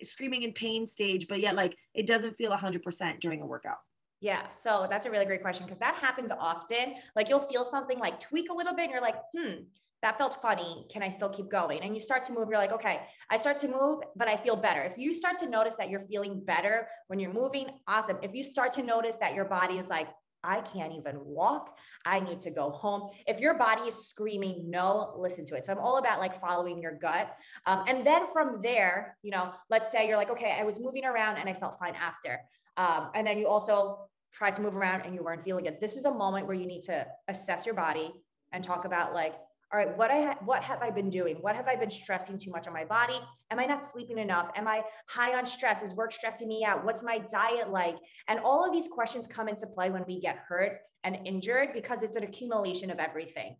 screaming 0.02 0.42
in 0.42 0.52
pain 0.52 0.86
stage, 0.86 1.26
but 1.26 1.40
yet 1.40 1.54
like 1.54 1.74
it 1.94 2.06
doesn't 2.06 2.36
feel 2.36 2.52
100% 2.52 3.20
during 3.20 3.40
a 3.40 3.46
workout. 3.46 3.78
Yeah. 4.20 4.48
So 4.48 4.86
that's 4.88 5.06
a 5.06 5.10
really 5.10 5.26
great 5.26 5.42
question 5.42 5.66
because 5.66 5.78
that 5.78 5.96
happens 5.96 6.30
often. 6.30 6.94
Like 7.14 7.28
you'll 7.28 7.40
feel 7.40 7.64
something 7.64 7.98
like 7.98 8.18
tweak 8.20 8.50
a 8.50 8.54
little 8.54 8.74
bit 8.74 8.84
and 8.84 8.92
you're 8.92 9.02
like, 9.02 9.16
hmm, 9.36 9.64
that 10.02 10.18
felt 10.18 10.40
funny. 10.40 10.86
Can 10.90 11.02
I 11.02 11.08
still 11.08 11.28
keep 11.28 11.50
going? 11.50 11.80
And 11.82 11.94
you 11.94 12.00
start 12.00 12.22
to 12.24 12.32
move. 12.32 12.48
You're 12.48 12.58
like, 12.58 12.72
okay, 12.72 13.00
I 13.30 13.38
start 13.38 13.58
to 13.60 13.68
move, 13.68 14.00
but 14.14 14.28
I 14.28 14.36
feel 14.36 14.56
better. 14.56 14.82
If 14.82 14.96
you 14.96 15.14
start 15.14 15.38
to 15.38 15.48
notice 15.48 15.74
that 15.76 15.90
you're 15.90 16.00
feeling 16.00 16.42
better 16.44 16.88
when 17.08 17.18
you're 17.18 17.32
moving, 17.32 17.66
awesome. 17.86 18.18
If 18.22 18.34
you 18.34 18.42
start 18.42 18.72
to 18.72 18.82
notice 18.82 19.16
that 19.16 19.34
your 19.34 19.46
body 19.46 19.74
is 19.74 19.88
like, 19.88 20.08
I 20.44 20.60
can't 20.60 20.92
even 20.92 21.16
walk. 21.24 21.76
I 22.04 22.20
need 22.20 22.40
to 22.42 22.50
go 22.50 22.70
home. 22.70 23.10
If 23.26 23.40
your 23.40 23.58
body 23.58 23.82
is 23.82 24.06
screaming 24.06 24.70
no, 24.70 25.14
listen 25.18 25.44
to 25.46 25.56
it. 25.56 25.64
So 25.64 25.72
I'm 25.72 25.78
all 25.78 25.98
about 25.98 26.20
like 26.20 26.40
following 26.40 26.80
your 26.80 26.92
gut. 26.92 27.36
Um, 27.66 27.82
and 27.88 28.06
then 28.06 28.26
from 28.32 28.60
there, 28.62 29.16
you 29.22 29.32
know, 29.32 29.52
let's 29.70 29.90
say 29.90 30.06
you're 30.06 30.16
like, 30.16 30.30
okay, 30.30 30.56
I 30.58 30.62
was 30.62 30.78
moving 30.78 31.04
around 31.04 31.38
and 31.38 31.48
I 31.48 31.52
felt 31.52 31.78
fine 31.80 31.94
after. 31.96 32.38
Um, 32.76 33.10
and 33.14 33.26
then 33.26 33.38
you 33.38 33.48
also 33.48 34.08
tried 34.32 34.54
to 34.56 34.62
move 34.62 34.76
around 34.76 35.02
and 35.02 35.14
you 35.14 35.22
weren't 35.22 35.42
feeling 35.44 35.64
good. 35.64 35.80
This 35.80 35.96
is 35.96 36.04
a 36.04 36.10
moment 36.12 36.46
where 36.46 36.56
you 36.56 36.66
need 36.66 36.82
to 36.82 37.06
assess 37.28 37.64
your 37.64 37.74
body 37.74 38.12
and 38.52 38.62
talk 38.62 38.84
about 38.84 39.14
like, 39.14 39.34
all 39.72 39.80
right, 39.80 39.96
what 39.98 40.10
I 40.10 40.22
ha- 40.22 40.38
what 40.44 40.62
have 40.62 40.80
I 40.80 40.90
been 40.90 41.10
doing? 41.10 41.36
What 41.40 41.56
have 41.56 41.66
I 41.66 41.74
been 41.74 41.90
stressing 41.90 42.38
too 42.38 42.52
much 42.52 42.68
on 42.68 42.72
my 42.72 42.84
body? 42.84 43.18
Am 43.50 43.58
I 43.58 43.64
not 43.64 43.84
sleeping 43.84 44.18
enough? 44.18 44.50
Am 44.54 44.68
I 44.68 44.82
high 45.08 45.36
on 45.36 45.44
stress? 45.44 45.82
Is 45.82 45.94
work 45.94 46.12
stressing 46.12 46.46
me 46.46 46.64
out? 46.64 46.84
What's 46.84 47.02
my 47.02 47.18
diet 47.18 47.70
like? 47.70 47.96
And 48.28 48.38
all 48.40 48.64
of 48.64 48.72
these 48.72 48.88
questions 48.88 49.26
come 49.26 49.48
into 49.48 49.66
play 49.66 49.90
when 49.90 50.04
we 50.06 50.20
get 50.20 50.36
hurt 50.36 50.78
and 51.02 51.18
injured 51.24 51.70
because 51.72 52.02
it's 52.02 52.16
an 52.16 52.22
accumulation 52.22 52.90
of 52.90 52.98
everything. 52.98 53.56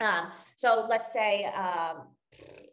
Um, 0.00 0.30
so 0.56 0.86
let's 0.88 1.12
say 1.12 1.44
um, 1.46 2.02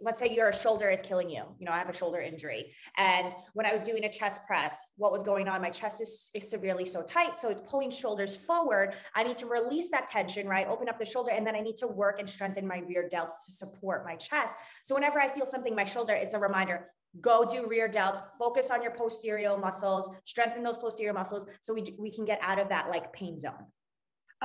let's 0.02 0.20
say 0.20 0.34
your 0.34 0.52
shoulder 0.52 0.90
is 0.90 1.02
killing 1.02 1.30
you. 1.30 1.44
You 1.60 1.66
know, 1.66 1.72
I 1.72 1.78
have 1.78 1.90
a 1.90 1.94
shoulder 1.94 2.20
injury. 2.20 2.74
And 2.98 3.34
when 3.54 3.66
I 3.66 3.74
was 3.74 3.84
doing 3.84 4.06
a 4.06 4.10
chest 4.10 4.42
press, 4.46 4.84
what 4.98 5.12
was 5.12 5.24
going 5.24 5.48
on? 5.48 5.62
My 5.62 5.70
chest 5.70 6.02
is, 6.02 6.30
is 6.34 6.50
severely 6.50 6.86
so 6.86 7.02
tight. 7.02 7.40
So 7.40 7.50
it's 7.50 7.62
pulling 7.68 7.92
shoulders 7.92 8.36
forward. 8.36 8.96
I 9.16 9.24
need 9.24 9.38
to 9.38 9.46
release 9.46 9.90
that 9.90 10.08
tension, 10.08 10.48
right? 10.48 10.68
Open 10.68 10.90
up 10.90 11.00
the 11.00 11.06
shoulder. 11.06 11.32
And 11.32 11.46
then 11.46 11.56
I 11.56 11.62
need 11.62 11.78
to 11.78 11.88
work 11.88 12.20
and 12.20 12.30
strengthen 12.30 12.68
my 12.68 12.80
rear 12.88 13.10
delts 13.12 13.46
to 13.46 13.52
support 13.52 14.06
my 14.06 14.16
chest. 14.16 14.56
So 14.84 14.96
whenever 14.96 15.20
I 15.20 15.28
feel 15.28 15.46
something 15.46 15.74
in 15.74 15.78
my 15.78 15.86
shoulder, 15.86 16.14
it's 16.14 16.34
a 16.34 16.40
reminder 16.40 16.88
go 17.22 17.46
do 17.50 17.66
rear 17.68 17.88
delts 17.88 18.22
focus 18.38 18.70
on 18.70 18.82
your 18.82 18.92
posterior 18.92 19.58
muscles 19.58 20.10
strengthen 20.26 20.64
those 20.64 20.78
posterior 20.78 21.14
muscles 21.14 21.48
so 21.62 21.74
we, 21.74 21.82
we 21.98 22.12
can 22.12 22.26
get 22.26 22.38
out 22.42 22.60
of 22.60 22.68
that 22.68 22.90
like 22.90 23.14
pain 23.14 23.38
zone 23.38 23.66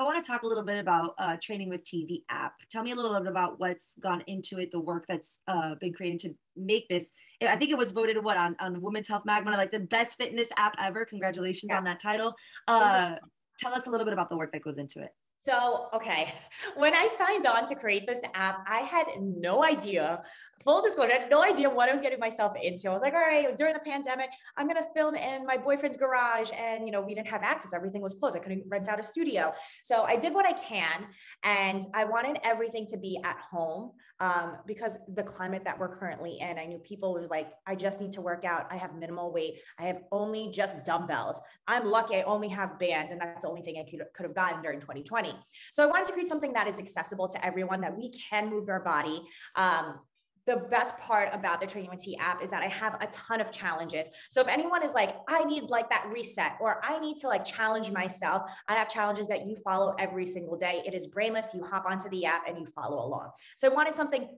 I 0.00 0.02
want 0.02 0.24
to 0.24 0.26
talk 0.26 0.44
a 0.44 0.46
little 0.46 0.64
bit 0.64 0.78
about 0.78 1.14
uh, 1.18 1.36
Training 1.42 1.68
with 1.68 1.84
TV 1.84 2.22
app. 2.30 2.54
Tell 2.70 2.82
me 2.82 2.92
a 2.92 2.94
little 2.94 3.12
bit 3.18 3.28
about 3.28 3.60
what's 3.60 3.96
gone 4.00 4.24
into 4.26 4.58
it, 4.58 4.70
the 4.72 4.80
work 4.80 5.04
that's 5.06 5.42
uh, 5.46 5.74
been 5.74 5.92
created 5.92 6.20
to 6.20 6.34
make 6.56 6.88
this. 6.88 7.12
I 7.46 7.54
think 7.56 7.70
it 7.70 7.76
was 7.76 7.92
voted 7.92 8.16
what 8.24 8.38
on, 8.38 8.56
on 8.60 8.80
Women's 8.80 9.08
Health 9.08 9.24
Mag, 9.26 9.44
one 9.44 9.52
of 9.52 9.58
like 9.58 9.72
the 9.72 9.80
best 9.80 10.16
fitness 10.16 10.48
app 10.56 10.74
ever. 10.80 11.04
Congratulations 11.04 11.68
yeah. 11.68 11.76
on 11.76 11.84
that 11.84 11.98
title. 11.98 12.34
Uh, 12.66 13.16
tell 13.58 13.74
us 13.74 13.88
a 13.88 13.90
little 13.90 14.06
bit 14.06 14.14
about 14.14 14.30
the 14.30 14.38
work 14.38 14.52
that 14.52 14.62
goes 14.62 14.78
into 14.78 15.02
it. 15.02 15.10
So, 15.42 15.88
okay, 15.94 16.32
when 16.76 16.94
I 16.94 17.06
signed 17.06 17.46
on 17.46 17.66
to 17.66 17.74
create 17.74 18.06
this 18.06 18.20
app, 18.34 18.64
I 18.68 18.80
had 18.80 19.06
no 19.20 19.64
idea, 19.64 20.22
full 20.64 20.82
disclosure, 20.82 21.12
I 21.12 21.18
had 21.20 21.30
no 21.30 21.42
idea 21.42 21.70
what 21.70 21.88
I 21.88 21.92
was 21.92 22.02
getting 22.02 22.20
myself 22.20 22.54
into. 22.62 22.90
I 22.90 22.92
was 22.92 23.02
like, 23.02 23.14
all 23.14 23.20
right, 23.20 23.44
it 23.44 23.46
was 23.46 23.56
during 23.56 23.72
the 23.72 23.80
pandemic. 23.80 24.28
I'm 24.56 24.66
going 24.66 24.76
to 24.76 24.88
film 24.94 25.14
in 25.14 25.46
my 25.46 25.56
boyfriend's 25.56 25.96
garage. 25.96 26.50
And, 26.58 26.84
you 26.84 26.92
know, 26.92 27.00
we 27.00 27.14
didn't 27.14 27.28
have 27.28 27.42
access. 27.42 27.72
Everything 27.72 28.02
was 28.02 28.14
closed. 28.14 28.36
I 28.36 28.40
couldn't 28.40 28.64
rent 28.68 28.88
out 28.88 29.00
a 29.00 29.02
studio. 29.02 29.52
So 29.82 30.02
I 30.02 30.16
did 30.16 30.34
what 30.34 30.46
I 30.46 30.52
can. 30.52 31.06
And 31.44 31.82
I 31.94 32.04
wanted 32.04 32.38
everything 32.44 32.86
to 32.88 32.98
be 32.98 33.18
at 33.24 33.38
home 33.50 33.92
um, 34.20 34.58
because 34.66 34.98
the 35.14 35.22
climate 35.22 35.64
that 35.64 35.78
we're 35.78 35.94
currently 35.94 36.38
in, 36.40 36.58
I 36.58 36.66
knew 36.66 36.78
people 36.78 37.14
were 37.14 37.26
like, 37.28 37.52
I 37.66 37.74
just 37.74 38.00
need 38.00 38.12
to 38.12 38.20
work 38.20 38.44
out. 38.44 38.66
I 38.70 38.76
have 38.76 38.94
minimal 38.94 39.32
weight. 39.32 39.54
I 39.78 39.84
have 39.84 40.02
only 40.12 40.50
just 40.52 40.84
dumbbells. 40.84 41.40
I'm 41.66 41.86
lucky 41.90 42.16
I 42.16 42.22
only 42.22 42.48
have 42.48 42.78
bands. 42.78 43.12
And 43.12 43.20
that's 43.20 43.42
the 43.42 43.48
only 43.48 43.62
thing 43.62 43.76
I 43.78 43.90
could, 43.90 44.04
could 44.14 44.24
have 44.24 44.34
gotten 44.34 44.60
during 44.60 44.80
2020. 44.80 45.29
So 45.72 45.82
I 45.82 45.86
wanted 45.86 46.06
to 46.06 46.12
create 46.12 46.28
something 46.28 46.52
that 46.54 46.66
is 46.66 46.78
accessible 46.78 47.28
to 47.28 47.44
everyone, 47.44 47.80
that 47.82 47.96
we 47.96 48.10
can 48.10 48.50
move 48.50 48.68
our 48.68 48.80
body. 48.80 49.22
Um, 49.56 50.00
the 50.46 50.56
best 50.56 50.96
part 50.98 51.28
about 51.32 51.60
the 51.60 51.66
Training 51.66 51.90
with 51.90 52.00
T 52.00 52.16
app 52.16 52.42
is 52.42 52.50
that 52.50 52.62
I 52.62 52.68
have 52.68 52.94
a 53.00 53.06
ton 53.08 53.40
of 53.40 53.52
challenges. 53.52 54.08
So 54.30 54.40
if 54.40 54.48
anyone 54.48 54.82
is 54.82 54.92
like, 54.94 55.16
I 55.28 55.44
need 55.44 55.64
like 55.64 55.90
that 55.90 56.08
reset, 56.12 56.52
or 56.60 56.80
I 56.82 56.98
need 56.98 57.18
to 57.18 57.28
like 57.28 57.44
challenge 57.44 57.90
myself, 57.90 58.42
I 58.66 58.74
have 58.74 58.88
challenges 58.88 59.28
that 59.28 59.46
you 59.46 59.54
follow 59.56 59.94
every 59.98 60.26
single 60.26 60.56
day. 60.56 60.82
It 60.86 60.94
is 60.94 61.06
brainless. 61.06 61.54
You 61.54 61.64
hop 61.64 61.84
onto 61.86 62.08
the 62.08 62.24
app 62.24 62.48
and 62.48 62.58
you 62.58 62.66
follow 62.66 63.06
along. 63.06 63.30
So 63.58 63.70
I 63.70 63.74
wanted 63.74 63.94
something 63.94 64.28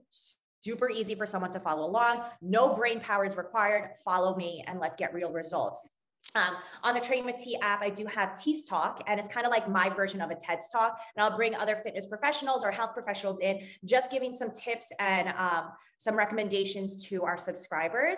super 0.61 0.89
easy 0.89 1.15
for 1.15 1.25
someone 1.25 1.51
to 1.51 1.59
follow 1.59 1.87
along. 1.89 2.23
No 2.41 2.75
brain 2.75 2.99
power 2.99 3.25
is 3.25 3.35
required. 3.35 3.91
Follow 4.05 4.35
me 4.35 4.63
and 4.67 4.79
let's 4.79 4.97
get 4.97 5.13
real 5.13 5.31
results. 5.31 5.87
Um, 6.35 6.55
on 6.83 6.95
the 6.95 6.99
Training 6.99 7.25
with 7.25 7.37
T 7.37 7.57
app, 7.61 7.81
I 7.81 7.89
do 7.89 8.05
have 8.05 8.41
T's 8.41 8.65
Talk, 8.65 9.03
and 9.07 9.19
it's 9.19 9.27
kind 9.27 9.45
of 9.45 9.51
like 9.51 9.69
my 9.69 9.89
version 9.89 10.19
of 10.21 10.31
a 10.31 10.35
TED's 10.35 10.69
Talk. 10.69 10.99
And 11.15 11.23
I'll 11.23 11.35
bring 11.35 11.53
other 11.53 11.79
fitness 11.83 12.05
professionals 12.05 12.63
or 12.63 12.71
health 12.71 12.93
professionals 12.93 13.39
in, 13.39 13.59
just 13.85 14.09
giving 14.09 14.33
some 14.33 14.51
tips 14.51 14.91
and 14.99 15.29
um, 15.37 15.65
some 15.97 16.15
recommendations 16.15 17.05
to 17.05 17.23
our 17.23 17.37
subscribers. 17.37 18.17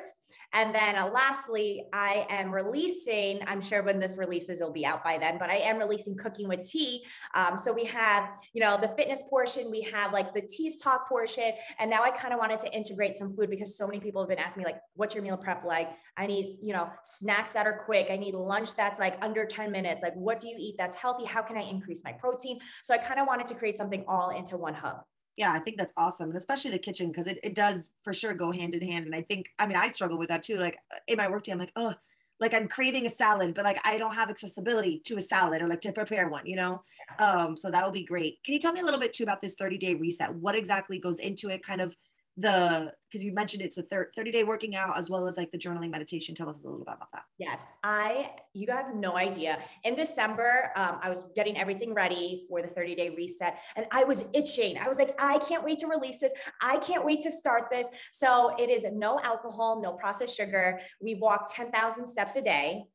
And 0.55 0.73
then 0.73 0.95
uh, 0.95 1.09
lastly, 1.13 1.83
I 1.91 2.25
am 2.29 2.49
releasing, 2.49 3.41
I'm 3.45 3.59
sure 3.59 3.83
when 3.83 3.99
this 3.99 4.17
releases, 4.17 4.61
it'll 4.61 4.71
be 4.71 4.85
out 4.85 5.03
by 5.03 5.17
then, 5.17 5.37
but 5.37 5.49
I 5.49 5.57
am 5.57 5.77
releasing 5.77 6.15
Cooking 6.15 6.47
with 6.47 6.67
T. 6.67 7.03
Um, 7.33 7.57
so 7.57 7.73
we 7.73 7.83
have, 7.85 8.29
you 8.53 8.61
know, 8.61 8.77
the 8.77 8.87
fitness 8.97 9.21
portion, 9.29 9.69
we 9.69 9.81
have 9.81 10.13
like 10.13 10.33
the 10.33 10.41
T's 10.41 10.77
talk 10.77 11.09
portion. 11.09 11.51
And 11.77 11.89
now 11.89 12.03
I 12.03 12.09
kind 12.09 12.33
of 12.33 12.39
wanted 12.39 12.61
to 12.61 12.73
integrate 12.73 13.17
some 13.17 13.35
food 13.35 13.49
because 13.49 13.77
so 13.77 13.85
many 13.85 13.99
people 13.99 14.21
have 14.21 14.29
been 14.29 14.39
asking 14.39 14.63
me, 14.63 14.65
like, 14.65 14.79
what's 14.93 15.13
your 15.13 15.25
meal 15.25 15.35
prep 15.35 15.65
like? 15.65 15.89
I 16.15 16.25
need, 16.25 16.57
you 16.63 16.71
know, 16.71 16.89
snacks 17.03 17.51
that 17.51 17.67
are 17.67 17.77
quick. 17.77 18.07
I 18.09 18.15
need 18.15 18.33
lunch 18.33 18.75
that's 18.75 18.97
like 18.97 19.21
under 19.21 19.45
10 19.45 19.73
minutes. 19.73 20.03
Like, 20.03 20.15
what 20.15 20.39
do 20.39 20.47
you 20.47 20.55
eat 20.57 20.75
that's 20.77 20.95
healthy? 20.95 21.25
How 21.25 21.41
can 21.41 21.57
I 21.57 21.63
increase 21.63 22.01
my 22.05 22.13
protein? 22.13 22.59
So 22.81 22.93
I 22.93 22.97
kind 22.97 23.19
of 23.19 23.27
wanted 23.27 23.47
to 23.47 23.55
create 23.55 23.77
something 23.77 24.05
all 24.07 24.29
into 24.29 24.55
one 24.55 24.73
hub 24.73 25.01
yeah 25.37 25.51
i 25.51 25.59
think 25.59 25.77
that's 25.77 25.93
awesome 25.97 26.29
and 26.29 26.37
especially 26.37 26.71
the 26.71 26.79
kitchen 26.79 27.07
because 27.07 27.27
it, 27.27 27.39
it 27.43 27.55
does 27.55 27.89
for 28.03 28.13
sure 28.13 28.33
go 28.33 28.51
hand 28.51 28.73
in 28.73 28.87
hand 28.87 29.05
and 29.05 29.15
i 29.15 29.21
think 29.21 29.47
i 29.59 29.65
mean 29.65 29.77
i 29.77 29.89
struggle 29.89 30.17
with 30.17 30.29
that 30.29 30.43
too 30.43 30.57
like 30.57 30.77
in 31.07 31.17
my 31.17 31.27
work 31.27 31.43
day 31.43 31.51
i'm 31.51 31.59
like 31.59 31.71
oh 31.75 31.93
like 32.39 32.53
i'm 32.53 32.67
craving 32.67 33.05
a 33.05 33.09
salad 33.09 33.53
but 33.53 33.63
like 33.63 33.79
i 33.85 33.97
don't 33.97 34.13
have 34.13 34.29
accessibility 34.29 34.99
to 35.05 35.17
a 35.17 35.21
salad 35.21 35.61
or 35.61 35.67
like 35.67 35.81
to 35.81 35.91
prepare 35.91 36.29
one 36.29 36.45
you 36.45 36.55
know? 36.55 36.81
Um 37.19 37.57
so 37.57 37.71
that 37.71 37.83
would 37.83 37.93
be 37.93 38.03
great. 38.03 38.43
Can 38.43 38.53
you 38.53 38.59
tell 38.59 38.73
me 38.73 38.81
a 38.81 38.83
little 38.83 38.99
bit 38.99 39.13
too 39.13 39.23
about 39.23 39.41
this 39.41 39.55
30 39.55 39.77
day 39.77 39.95
reset? 39.95 40.33
What 40.33 40.55
exactly 40.55 40.99
goes 40.99 41.19
into 41.19 41.49
it? 41.49 41.63
Kind 41.63 41.81
of 41.81 41.95
the 42.37 42.91
because 43.09 43.23
you 43.23 43.33
mentioned 43.33 43.63
it's 43.63 43.77
a 43.77 43.83
30 43.83 44.31
day 44.31 44.43
working 44.43 44.75
out 44.75 44.97
as 44.97 45.09
well 45.09 45.25
as 45.25 45.37
like 45.37 45.49
the 45.51 45.57
journaling 45.57 45.89
meditation. 45.89 46.35
Tell 46.35 46.49
us 46.49 46.57
a 46.57 46.61
little 46.61 46.79
bit 46.79 46.87
about 46.87 47.09
that. 47.13 47.23
Yes. 47.37 47.65
I 47.83 48.31
you 48.53 48.67
have 48.71 48.93
no 48.93 49.15
idea. 49.15 49.59
In 49.83 49.95
december 49.95 50.71
um, 50.75 50.99
i 51.01 51.09
was 51.09 51.25
getting 51.35 51.57
everything 51.57 51.93
ready 51.93 52.45
for 52.49 52.61
the 52.61 52.67
30 52.67 52.95
day 52.95 53.09
reset 53.15 53.59
and 53.77 53.85
i 53.91 54.03
was 54.03 54.29
itching. 54.33 54.77
I 54.77 54.87
was 54.87 54.97
like 54.97 55.15
i 55.19 55.37
can't 55.39 55.63
wait 55.63 55.79
to 55.79 55.87
release 55.87 56.19
this. 56.19 56.33
I 56.61 56.77
can't 56.79 57.05
wait 57.05 57.21
to 57.21 57.31
start 57.31 57.65
this. 57.71 57.87
So 58.11 58.53
it 58.59 58.69
is 58.69 58.85
no 58.91 59.19
alcohol 59.23 59.81
no 59.81 59.93
processed 59.93 60.35
sugar. 60.35 60.81
We 61.01 61.15
walk 61.15 61.49
10000 61.53 62.05
steps 62.05 62.35
a 62.35 62.41
day 62.41 62.85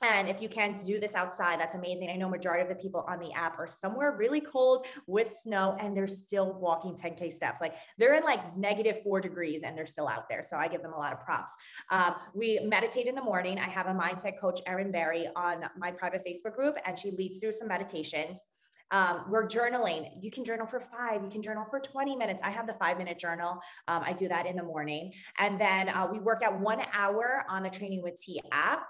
and 0.00 0.28
if 0.28 0.40
you 0.40 0.48
can 0.48 0.78
do 0.84 0.98
this 0.98 1.14
outside, 1.14 1.60
that's 1.60 1.74
amazing. 1.74 2.10
I 2.10 2.16
know 2.16 2.28
majority 2.28 2.62
of 2.62 2.68
the 2.68 2.74
people 2.74 3.04
on 3.08 3.18
the 3.18 3.32
app 3.32 3.58
are 3.58 3.66
somewhere 3.66 4.16
really 4.16 4.40
cold 4.40 4.86
with 5.06 5.28
snow 5.28 5.76
and 5.78 5.96
they're 5.96 6.08
still 6.08 6.54
walking 6.54 6.94
10K 6.94 7.30
steps. 7.30 7.60
Like 7.60 7.74
they're 7.98 8.14
in 8.14 8.24
like 8.24 8.56
negative 8.56 9.02
four 9.02 9.20
degrees 9.20 9.62
and 9.62 9.76
they're 9.76 9.86
still 9.86 10.08
out 10.08 10.28
there. 10.28 10.42
So 10.42 10.56
I 10.56 10.68
give 10.68 10.82
them 10.82 10.94
a 10.94 10.98
lot 10.98 11.12
of 11.12 11.20
props. 11.20 11.54
Um, 11.90 12.14
we 12.34 12.58
meditate 12.64 13.06
in 13.06 13.14
the 13.14 13.22
morning. 13.22 13.58
I 13.58 13.68
have 13.68 13.86
a 13.86 13.92
mindset 13.92 14.40
coach, 14.40 14.60
Erin 14.66 14.90
Berry, 14.90 15.26
on 15.36 15.64
my 15.76 15.90
private 15.90 16.24
Facebook 16.26 16.54
group, 16.54 16.76
and 16.86 16.98
she 16.98 17.10
leads 17.10 17.38
through 17.38 17.52
some 17.52 17.68
meditations. 17.68 18.42
Um, 18.90 19.24
we're 19.28 19.46
journaling. 19.46 20.10
You 20.20 20.30
can 20.30 20.44
journal 20.44 20.66
for 20.66 20.78
five, 20.78 21.22
you 21.22 21.30
can 21.30 21.40
journal 21.42 21.64
for 21.70 21.80
20 21.80 22.14
minutes. 22.14 22.42
I 22.42 22.50
have 22.50 22.66
the 22.66 22.74
five 22.74 22.98
minute 22.98 23.18
journal. 23.18 23.58
Um, 23.88 24.02
I 24.04 24.12
do 24.12 24.28
that 24.28 24.46
in 24.46 24.54
the 24.54 24.62
morning. 24.62 25.12
And 25.38 25.58
then 25.58 25.88
uh, 25.88 26.08
we 26.10 26.18
work 26.18 26.42
out 26.42 26.60
one 26.60 26.82
hour 26.92 27.44
on 27.48 27.62
the 27.62 27.70
Training 27.70 28.02
with 28.02 28.20
T 28.20 28.40
app. 28.52 28.86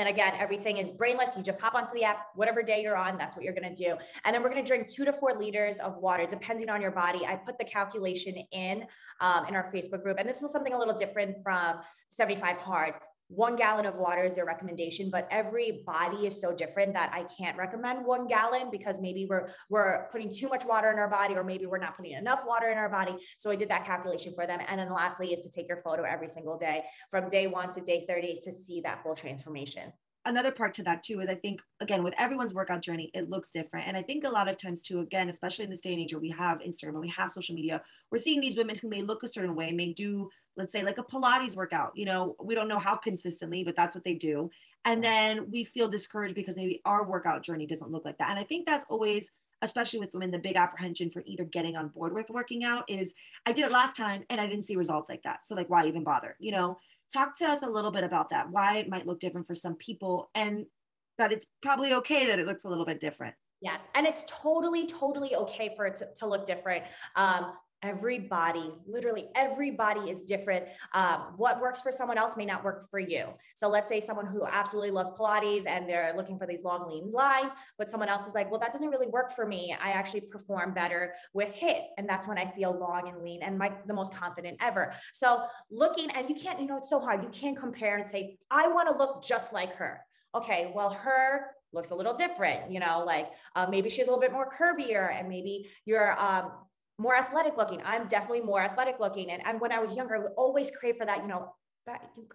And 0.00 0.08
again, 0.08 0.32
everything 0.38 0.78
is 0.78 0.90
brainless. 0.90 1.36
You 1.36 1.42
just 1.42 1.60
hop 1.60 1.74
onto 1.74 1.92
the 1.92 2.04
app, 2.04 2.28
whatever 2.34 2.62
day 2.62 2.82
you're 2.82 2.96
on, 2.96 3.18
that's 3.18 3.36
what 3.36 3.44
you're 3.44 3.52
going 3.52 3.74
to 3.74 3.84
do. 3.84 3.98
And 4.24 4.34
then 4.34 4.42
we're 4.42 4.48
going 4.48 4.64
to 4.64 4.66
drink 4.66 4.88
two 4.88 5.04
to 5.04 5.12
four 5.12 5.34
liters 5.38 5.78
of 5.78 5.98
water, 5.98 6.26
depending 6.26 6.70
on 6.70 6.80
your 6.80 6.90
body. 6.90 7.26
I 7.26 7.36
put 7.36 7.58
the 7.58 7.66
calculation 7.66 8.34
in 8.50 8.86
um, 9.20 9.44
in 9.46 9.54
our 9.54 9.70
Facebook 9.70 10.02
group. 10.02 10.16
And 10.18 10.26
this 10.26 10.42
is 10.42 10.50
something 10.52 10.72
a 10.72 10.78
little 10.78 10.94
different 10.94 11.42
from 11.42 11.80
75 12.08 12.56
Hard 12.56 12.94
one 13.30 13.56
gallon 13.56 13.86
of 13.86 13.94
water 13.94 14.24
is 14.24 14.34
their 14.34 14.44
recommendation 14.44 15.08
but 15.10 15.26
every 15.30 15.82
body 15.86 16.26
is 16.26 16.40
so 16.40 16.54
different 16.54 16.92
that 16.92 17.10
i 17.12 17.24
can't 17.38 17.56
recommend 17.56 18.04
one 18.04 18.26
gallon 18.26 18.70
because 18.70 19.00
maybe 19.00 19.26
we're 19.28 19.48
we're 19.68 20.08
putting 20.10 20.30
too 20.30 20.48
much 20.48 20.64
water 20.64 20.90
in 20.90 20.98
our 20.98 21.08
body 21.08 21.34
or 21.34 21.44
maybe 21.44 21.66
we're 21.66 21.78
not 21.78 21.96
putting 21.96 22.12
enough 22.12 22.42
water 22.46 22.70
in 22.70 22.78
our 22.78 22.88
body. 22.88 23.16
So 23.38 23.50
i 23.50 23.56
did 23.56 23.68
that 23.70 23.84
calculation 23.84 24.32
for 24.34 24.46
them. 24.46 24.60
And 24.68 24.78
then 24.78 24.92
lastly 24.92 25.32
is 25.32 25.40
to 25.44 25.50
take 25.50 25.68
your 25.68 25.80
photo 25.82 26.02
every 26.02 26.28
single 26.28 26.58
day 26.58 26.84
from 27.10 27.28
day 27.28 27.46
one 27.46 27.72
to 27.72 27.80
day 27.80 28.04
30 28.08 28.40
to 28.42 28.52
see 28.52 28.80
that 28.82 29.02
full 29.02 29.14
transformation 29.14 29.92
another 30.26 30.50
part 30.50 30.74
to 30.74 30.82
that 30.82 31.02
too 31.02 31.20
is 31.20 31.28
I 31.28 31.34
think 31.34 31.62
again 31.80 32.02
with 32.02 32.14
everyone's 32.18 32.54
workout 32.54 32.82
journey 32.82 33.10
it 33.14 33.28
looks 33.28 33.50
different. 33.50 33.88
And 33.88 33.96
I 33.96 34.02
think 34.02 34.24
a 34.24 34.28
lot 34.28 34.48
of 34.48 34.56
times 34.56 34.82
too 34.82 35.00
again 35.00 35.28
especially 35.28 35.64
in 35.64 35.70
this 35.70 35.80
day 35.80 35.92
and 35.92 36.02
age 36.02 36.12
where 36.12 36.20
we 36.20 36.30
have 36.30 36.58
Instagram 36.58 36.90
and 36.90 37.00
we 37.00 37.08
have 37.08 37.32
social 37.32 37.54
media 37.54 37.82
we're 38.10 38.18
seeing 38.18 38.40
these 38.40 38.56
women 38.56 38.76
who 38.76 38.88
may 38.88 39.02
look 39.02 39.22
a 39.22 39.28
certain 39.28 39.54
way 39.54 39.72
may 39.72 39.92
do 39.92 40.28
let's 40.56 40.72
say 40.72 40.82
like 40.82 40.98
a 40.98 41.02
Pilates 41.02 41.56
workout 41.56 41.92
you 41.94 42.04
know 42.04 42.36
we 42.42 42.54
don't 42.54 42.68
know 42.68 42.78
how 42.78 42.96
consistently 42.96 43.64
but 43.64 43.76
that's 43.76 43.94
what 43.94 44.04
they 44.04 44.14
do. 44.14 44.50
And 44.84 45.04
then 45.04 45.50
we 45.50 45.64
feel 45.64 45.88
discouraged 45.88 46.34
because 46.34 46.56
maybe 46.56 46.80
our 46.86 47.04
workout 47.04 47.42
journey 47.42 47.66
doesn't 47.66 47.90
look 47.90 48.06
like 48.06 48.16
that. 48.16 48.30
And 48.30 48.38
I 48.38 48.44
think 48.44 48.64
that's 48.66 48.84
always 48.88 49.32
especially 49.62 50.00
with 50.00 50.14
women 50.14 50.30
the 50.30 50.38
big 50.38 50.56
apprehension 50.56 51.10
for 51.10 51.22
either 51.26 51.44
getting 51.44 51.76
on 51.76 51.88
board 51.88 52.14
with 52.14 52.30
working 52.30 52.64
out 52.64 52.82
is 52.88 53.14
I 53.44 53.52
did 53.52 53.66
it 53.66 53.70
last 53.70 53.94
time 53.94 54.24
and 54.30 54.40
I 54.40 54.46
didn't 54.46 54.64
see 54.64 54.76
results 54.76 55.10
like 55.10 55.22
that. 55.24 55.44
So 55.44 55.54
like 55.54 55.68
why 55.68 55.86
even 55.86 56.04
bother 56.04 56.36
you 56.38 56.52
know 56.52 56.78
talk 57.12 57.36
to 57.38 57.46
us 57.46 57.62
a 57.62 57.68
little 57.68 57.90
bit 57.90 58.04
about 58.04 58.28
that 58.30 58.50
why 58.50 58.78
it 58.78 58.88
might 58.88 59.06
look 59.06 59.18
different 59.18 59.46
for 59.46 59.54
some 59.54 59.74
people 59.74 60.30
and 60.34 60.66
that 61.18 61.32
it's 61.32 61.46
probably 61.60 61.92
okay 61.92 62.26
that 62.26 62.38
it 62.38 62.46
looks 62.46 62.64
a 62.64 62.68
little 62.68 62.86
bit 62.86 63.00
different. 63.00 63.34
Yes 63.60 63.88
and 63.94 64.06
it's 64.06 64.24
totally 64.28 64.86
totally 64.86 65.34
okay 65.34 65.72
for 65.76 65.86
it 65.86 65.96
to, 65.96 66.06
to 66.16 66.26
look 66.26 66.46
different. 66.46 66.84
Um, 67.16 67.52
everybody 67.82 68.70
literally 68.86 69.28
everybody 69.34 70.10
is 70.10 70.22
different. 70.22 70.66
Um, 70.92 71.34
what 71.36 71.60
works 71.60 71.80
for 71.80 71.90
someone 71.90 72.18
else 72.18 72.36
may 72.36 72.44
not 72.44 72.62
work 72.62 72.90
for 72.90 72.98
you. 72.98 73.26
So 73.54 73.68
let's 73.68 73.88
say 73.88 74.00
someone 74.00 74.26
who 74.26 74.44
absolutely 74.44 74.90
loves 74.90 75.10
pilates 75.12 75.66
and 75.66 75.88
they're 75.88 76.12
looking 76.16 76.38
for 76.38 76.46
these 76.46 76.62
long 76.62 76.88
lean 76.88 77.10
lines 77.10 77.52
but 77.78 77.90
someone 77.90 78.08
else 78.08 78.26
is 78.26 78.34
like 78.34 78.50
well 78.50 78.60
that 78.60 78.72
doesn't 78.72 78.90
really 78.90 79.06
work 79.06 79.34
for 79.34 79.46
me. 79.46 79.74
I 79.82 79.90
actually 79.90 80.22
perform 80.22 80.74
better 80.74 81.14
with 81.32 81.54
HIIT 81.54 81.80
and 81.96 82.08
that's 82.08 82.28
when 82.28 82.38
i 82.38 82.50
feel 82.50 82.78
long 82.78 83.08
and 83.08 83.22
lean 83.22 83.42
and 83.42 83.58
my 83.58 83.72
the 83.86 83.94
most 83.94 84.14
confident 84.14 84.58
ever. 84.60 84.92
So 85.12 85.44
looking 85.70 86.10
and 86.10 86.28
you 86.28 86.34
can't 86.34 86.60
you 86.60 86.66
know 86.66 86.78
it's 86.78 86.90
so 86.90 87.00
hard. 87.00 87.22
You 87.22 87.30
can't 87.30 87.56
compare 87.56 87.96
and 87.96 88.06
say 88.06 88.38
i 88.50 88.68
want 88.68 88.88
to 88.90 88.96
look 88.96 89.22
just 89.22 89.52
like 89.52 89.74
her. 89.76 90.00
Okay 90.34 90.72
well 90.74 90.90
her 90.90 91.46
looks 91.72 91.90
a 91.90 91.94
little 91.94 92.14
different 92.14 92.70
you 92.70 92.80
know 92.80 93.04
like 93.06 93.30
uh, 93.54 93.66
maybe 93.70 93.88
she's 93.88 94.06
a 94.06 94.10
little 94.10 94.20
bit 94.20 94.32
more 94.32 94.50
curvier 94.50 95.12
and 95.12 95.28
maybe 95.28 95.68
you're 95.84 96.18
um, 96.20 96.50
more 97.00 97.16
athletic 97.16 97.56
looking. 97.56 97.80
I'm 97.84 98.06
definitely 98.06 98.42
more 98.42 98.60
athletic 98.60 99.00
looking. 99.00 99.30
And, 99.30 99.44
and 99.46 99.58
when 99.60 99.72
I 99.72 99.78
was 99.78 99.96
younger, 99.96 100.16
I 100.16 100.18
would 100.18 100.32
always 100.36 100.70
crave 100.70 100.96
for 100.98 101.06
that, 101.06 101.22
you 101.22 101.28
know, 101.28 101.54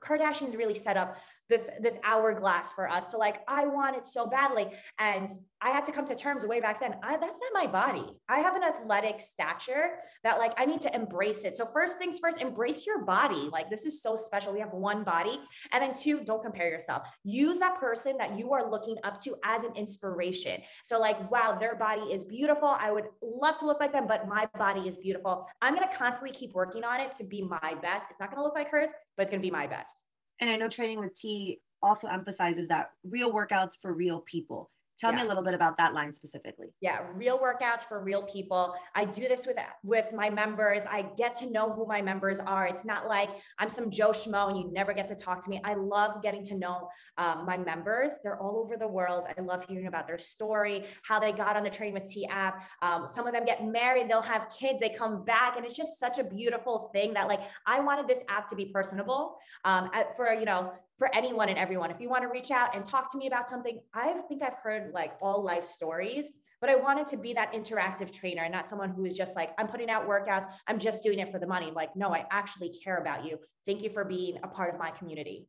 Kardashians 0.01 0.57
really 0.57 0.75
set 0.75 0.97
up 0.97 1.15
this 1.49 1.69
this 1.79 1.99
hourglass 2.03 2.71
for 2.71 2.89
us 2.89 3.11
to 3.11 3.17
like 3.17 3.41
i 3.47 3.65
want 3.65 3.95
it 3.95 4.05
so 4.05 4.27
badly. 4.27 4.67
And 4.99 5.29
i 5.61 5.69
had 5.69 5.85
to 5.85 5.91
come 5.91 6.05
to 6.05 6.15
terms 6.15 6.45
way 6.45 6.59
back 6.59 6.79
then. 6.79 6.95
I, 7.03 7.17
that's 7.17 7.39
not 7.39 7.65
my 7.65 7.71
body. 7.71 8.05
I 8.29 8.39
have 8.39 8.55
an 8.55 8.63
athletic 8.63 9.21
stature 9.21 9.99
that 10.23 10.37
like 10.39 10.53
i 10.57 10.65
need 10.65 10.81
to 10.81 10.95
embrace 10.95 11.45
it. 11.45 11.55
So 11.55 11.65
first 11.65 11.97
things 11.97 12.19
first 12.19 12.41
embrace 12.41 12.85
your 12.85 13.05
body. 13.05 13.49
Like 13.51 13.69
this 13.69 13.85
is 13.85 14.01
so 14.01 14.15
special. 14.15 14.53
We 14.53 14.59
have 14.59 14.73
one 14.73 15.03
body. 15.03 15.39
And 15.71 15.81
then 15.83 15.93
two 15.93 16.23
don't 16.23 16.43
compare 16.43 16.69
yourself. 16.69 17.03
Use 17.23 17.59
that 17.59 17.79
person 17.79 18.17
that 18.17 18.37
you 18.37 18.53
are 18.53 18.69
looking 18.69 18.97
up 19.03 19.19
to 19.23 19.35
as 19.43 19.63
an 19.63 19.73
inspiration. 19.75 20.61
So 20.85 20.99
like 20.99 21.29
wow 21.31 21.57
their 21.59 21.75
body 21.75 22.13
is 22.13 22.23
beautiful. 22.23 22.75
I 22.79 22.91
would 22.91 23.05
love 23.21 23.57
to 23.59 23.65
look 23.65 23.79
like 23.79 23.93
them 23.93 24.07
but 24.07 24.27
my 24.27 24.47
body 24.57 24.87
is 24.87 24.97
beautiful. 24.97 25.47
I'm 25.61 25.75
going 25.75 25.87
to 25.87 25.95
constantly 25.95 26.35
keep 26.37 26.53
working 26.53 26.83
on 26.83 26.99
it 26.99 27.13
to 27.15 27.23
be 27.23 27.41
my 27.41 27.75
best. 27.81 28.07
It's 28.09 28.19
not 28.19 28.29
going 28.29 28.37
to 28.37 28.43
look 28.43 28.55
like 28.55 28.71
hers 28.71 28.89
but 29.15 29.23
it's 29.23 29.31
going 29.31 29.41
to 29.41 29.45
be 29.45 29.51
my 29.51 29.67
best 29.67 30.05
and 30.39 30.49
I 30.49 30.55
know 30.55 30.69
training 30.69 30.99
with 30.99 31.13
T 31.13 31.59
also 31.81 32.07
emphasizes 32.07 32.67
that 32.67 32.91
real 33.03 33.31
workouts 33.31 33.79
for 33.79 33.93
real 33.93 34.21
people. 34.21 34.71
Tell 34.97 35.11
yeah. 35.11 35.17
me 35.17 35.23
a 35.23 35.27
little 35.27 35.43
bit 35.43 35.53
about 35.53 35.75
that 35.77 35.93
line 35.93 36.13
specifically. 36.13 36.67
Yeah, 36.79 37.01
real 37.13 37.37
workouts 37.37 37.81
for 37.81 38.01
real 38.01 38.23
people. 38.23 38.75
I 38.95 39.03
do 39.03 39.23
this 39.27 39.45
with 39.45 39.57
with 39.83 40.13
my 40.13 40.29
members. 40.29 40.85
I 40.89 41.09
get 41.17 41.35
to 41.35 41.51
know 41.51 41.71
who 41.73 41.85
my 41.85 42.01
members 42.01 42.39
are. 42.39 42.65
It's 42.65 42.85
not 42.85 43.07
like 43.07 43.29
I'm 43.59 43.67
some 43.67 43.89
Joe 43.91 44.11
Schmo 44.11 44.49
and 44.49 44.57
you 44.57 44.71
never 44.71 44.93
get 44.93 45.07
to 45.09 45.15
talk 45.15 45.43
to 45.43 45.49
me. 45.49 45.59
I 45.65 45.73
love 45.73 46.21
getting 46.23 46.43
to 46.45 46.55
know 46.55 46.89
um, 47.17 47.45
my 47.45 47.57
members. 47.57 48.11
They're 48.23 48.39
all 48.39 48.57
over 48.57 48.77
the 48.77 48.87
world. 48.87 49.25
I 49.27 49.41
love 49.41 49.65
hearing 49.67 49.87
about 49.87 50.07
their 50.07 50.17
story, 50.17 50.85
how 51.03 51.19
they 51.19 51.33
got 51.33 51.57
on 51.57 51.63
the 51.63 51.69
Train 51.69 51.93
with 51.93 52.09
T 52.09 52.25
app. 52.27 52.63
Um, 52.81 53.05
some 53.07 53.27
of 53.27 53.33
them 53.33 53.43
get 53.43 53.65
married. 53.65 54.09
They'll 54.09 54.21
have 54.21 54.49
kids. 54.57 54.79
They 54.79 54.89
come 54.89 55.25
back, 55.25 55.57
and 55.57 55.65
it's 55.65 55.75
just 55.75 55.99
such 55.99 56.19
a 56.19 56.23
beautiful 56.23 56.89
thing 56.93 57.13
that 57.15 57.27
like 57.27 57.41
I 57.65 57.81
wanted 57.81 58.07
this 58.07 58.23
app 58.29 58.49
to 58.49 58.55
be 58.55 58.67
personable 58.67 59.37
um, 59.65 59.89
for 60.15 60.33
you 60.33 60.45
know 60.45 60.71
for 60.97 61.13
anyone 61.13 61.49
and 61.49 61.57
everyone. 61.57 61.91
If 61.91 61.99
you 61.99 62.09
want 62.09 62.23
to 62.23 62.29
reach 62.29 62.51
out 62.51 62.75
and 62.75 62.85
talk 62.85 63.11
to 63.11 63.17
me 63.17 63.27
about 63.27 63.47
something, 63.47 63.79
I 63.93 64.13
think 64.27 64.41
I've 64.41 64.55
heard 64.63 64.91
like 64.93 65.13
all 65.21 65.43
life 65.43 65.65
stories, 65.65 66.31
but 66.61 66.69
I 66.69 66.75
wanted 66.75 67.07
to 67.07 67.17
be 67.17 67.33
that 67.33 67.53
interactive 67.53 68.11
trainer, 68.11 68.47
not 68.47 68.69
someone 68.69 68.89
who 68.89 69.05
is 69.05 69.13
just 69.13 69.35
like, 69.35 69.51
I'm 69.57 69.67
putting 69.67 69.89
out 69.89 70.07
workouts, 70.07 70.47
I'm 70.67 70.79
just 70.79 71.03
doing 71.03 71.19
it 71.19 71.31
for 71.31 71.39
the 71.39 71.47
money. 71.47 71.71
Like, 71.75 71.95
no, 71.95 72.13
I 72.13 72.25
actually 72.31 72.69
care 72.69 72.97
about 72.97 73.25
you. 73.25 73.39
Thank 73.65 73.83
you 73.83 73.89
for 73.89 74.05
being 74.05 74.37
a 74.43 74.47
part 74.47 74.73
of 74.73 74.79
my 74.79 74.91
community. 74.91 75.47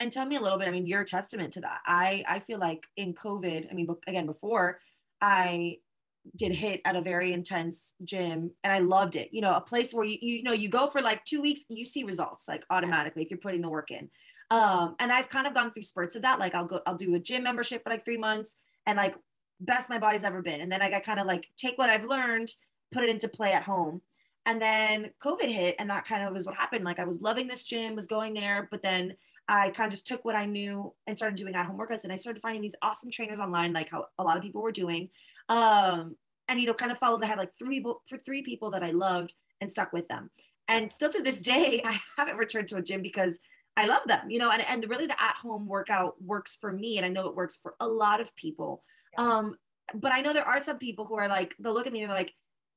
And 0.00 0.10
tell 0.12 0.26
me 0.26 0.36
a 0.36 0.40
little 0.40 0.58
bit, 0.58 0.68
I 0.68 0.70
mean, 0.70 0.86
you're 0.86 1.02
a 1.02 1.06
testament 1.06 1.52
to 1.54 1.60
that. 1.62 1.78
I, 1.86 2.24
I 2.28 2.40
feel 2.40 2.58
like 2.58 2.84
in 2.96 3.14
COVID, 3.14 3.70
I 3.70 3.74
mean, 3.74 3.88
again, 4.06 4.26
before 4.26 4.80
I 5.20 5.78
did 6.36 6.52
HIIT 6.52 6.80
at 6.84 6.96
a 6.96 7.02
very 7.02 7.32
intense 7.32 7.94
gym 8.02 8.50
and 8.62 8.72
I 8.72 8.78
loved 8.78 9.16
it. 9.16 9.28
You 9.32 9.40
know, 9.42 9.54
a 9.54 9.60
place 9.60 9.92
where 9.92 10.04
you, 10.04 10.16
you 10.20 10.42
know, 10.42 10.52
you 10.52 10.68
go 10.68 10.86
for 10.86 11.00
like 11.00 11.24
two 11.24 11.40
weeks, 11.40 11.64
you 11.68 11.86
see 11.86 12.04
results 12.04 12.48
like 12.48 12.64
automatically 12.70 13.22
if 13.22 13.30
you're 13.30 13.38
putting 13.38 13.60
the 13.60 13.68
work 13.68 13.90
in. 13.90 14.08
Um, 14.50 14.96
and 14.98 15.10
I've 15.10 15.28
kind 15.28 15.46
of 15.46 15.54
gone 15.54 15.72
through 15.72 15.82
spurts 15.82 16.16
of 16.16 16.22
that. 16.22 16.38
Like 16.38 16.54
I'll 16.54 16.66
go, 16.66 16.80
I'll 16.86 16.94
do 16.94 17.14
a 17.14 17.18
gym 17.18 17.42
membership 17.42 17.82
for 17.82 17.90
like 17.90 18.04
three 18.04 18.16
months 18.16 18.56
and 18.86 18.96
like 18.96 19.16
best 19.60 19.90
my 19.90 19.98
body's 19.98 20.24
ever 20.24 20.42
been. 20.42 20.60
And 20.60 20.70
then 20.70 20.82
I 20.82 20.90
got 20.90 21.02
kind 21.02 21.20
of 21.20 21.26
like 21.26 21.48
take 21.56 21.78
what 21.78 21.90
I've 21.90 22.04
learned, 22.04 22.52
put 22.92 23.04
it 23.04 23.10
into 23.10 23.28
play 23.28 23.52
at 23.52 23.62
home. 23.62 24.02
And 24.46 24.60
then 24.60 25.10
COVID 25.24 25.48
hit, 25.48 25.76
and 25.78 25.88
that 25.88 26.04
kind 26.04 26.22
of 26.22 26.34
was 26.34 26.46
what 26.46 26.54
happened. 26.54 26.84
Like 26.84 26.98
I 26.98 27.04
was 27.04 27.22
loving 27.22 27.46
this 27.46 27.64
gym, 27.64 27.94
was 27.94 28.06
going 28.06 28.34
there, 28.34 28.68
but 28.70 28.82
then 28.82 29.16
I 29.48 29.70
kind 29.70 29.86
of 29.86 29.92
just 29.92 30.06
took 30.06 30.24
what 30.24 30.36
I 30.36 30.44
knew 30.44 30.92
and 31.06 31.16
started 31.16 31.36
doing 31.36 31.54
at 31.54 31.66
home 31.66 31.78
workouts. 31.78 32.04
And 32.04 32.12
I 32.12 32.16
started 32.16 32.42
finding 32.42 32.60
these 32.60 32.76
awesome 32.82 33.10
trainers 33.10 33.40
online, 33.40 33.72
like 33.72 33.90
how 33.90 34.06
a 34.18 34.22
lot 34.22 34.36
of 34.36 34.42
people 34.42 34.62
were 34.62 34.72
doing. 34.72 35.08
Um, 35.48 36.16
and 36.48 36.60
you 36.60 36.66
know, 36.66 36.74
kind 36.74 36.92
of 36.92 36.98
followed. 36.98 37.22
I 37.22 37.26
had 37.26 37.38
like 37.38 37.52
three 37.58 37.82
for 37.82 38.18
three 38.18 38.42
people 38.42 38.70
that 38.72 38.82
I 38.82 38.90
loved 38.90 39.32
and 39.60 39.70
stuck 39.70 39.92
with 39.92 40.08
them. 40.08 40.30
And 40.68 40.92
still 40.92 41.10
to 41.10 41.22
this 41.22 41.40
day, 41.40 41.82
I 41.84 41.98
haven't 42.16 42.36
returned 42.36 42.68
to 42.68 42.76
a 42.76 42.82
gym 42.82 43.02
because 43.02 43.40
I 43.76 43.86
love 43.86 44.06
them, 44.06 44.30
you 44.30 44.38
know, 44.38 44.50
and, 44.50 44.64
and 44.68 44.88
really 44.88 45.06
the 45.06 45.20
at 45.20 45.34
home 45.34 45.66
workout 45.66 46.22
works 46.22 46.56
for 46.56 46.72
me. 46.72 46.96
And 46.96 47.04
I 47.04 47.08
know 47.08 47.26
it 47.26 47.34
works 47.34 47.58
for 47.60 47.74
a 47.80 47.86
lot 47.86 48.20
of 48.20 48.34
people. 48.36 48.84
Yes. 49.18 49.26
Um, 49.26 49.56
but 49.94 50.12
I 50.12 50.20
know 50.20 50.32
there 50.32 50.46
are 50.46 50.60
some 50.60 50.78
people 50.78 51.04
who 51.04 51.14
are 51.16 51.28
like, 51.28 51.54
they'll 51.58 51.74
look 51.74 51.86
at 51.86 51.92
me 51.92 52.02
and 52.02 52.10
they're 52.10 52.16
like, 52.16 52.32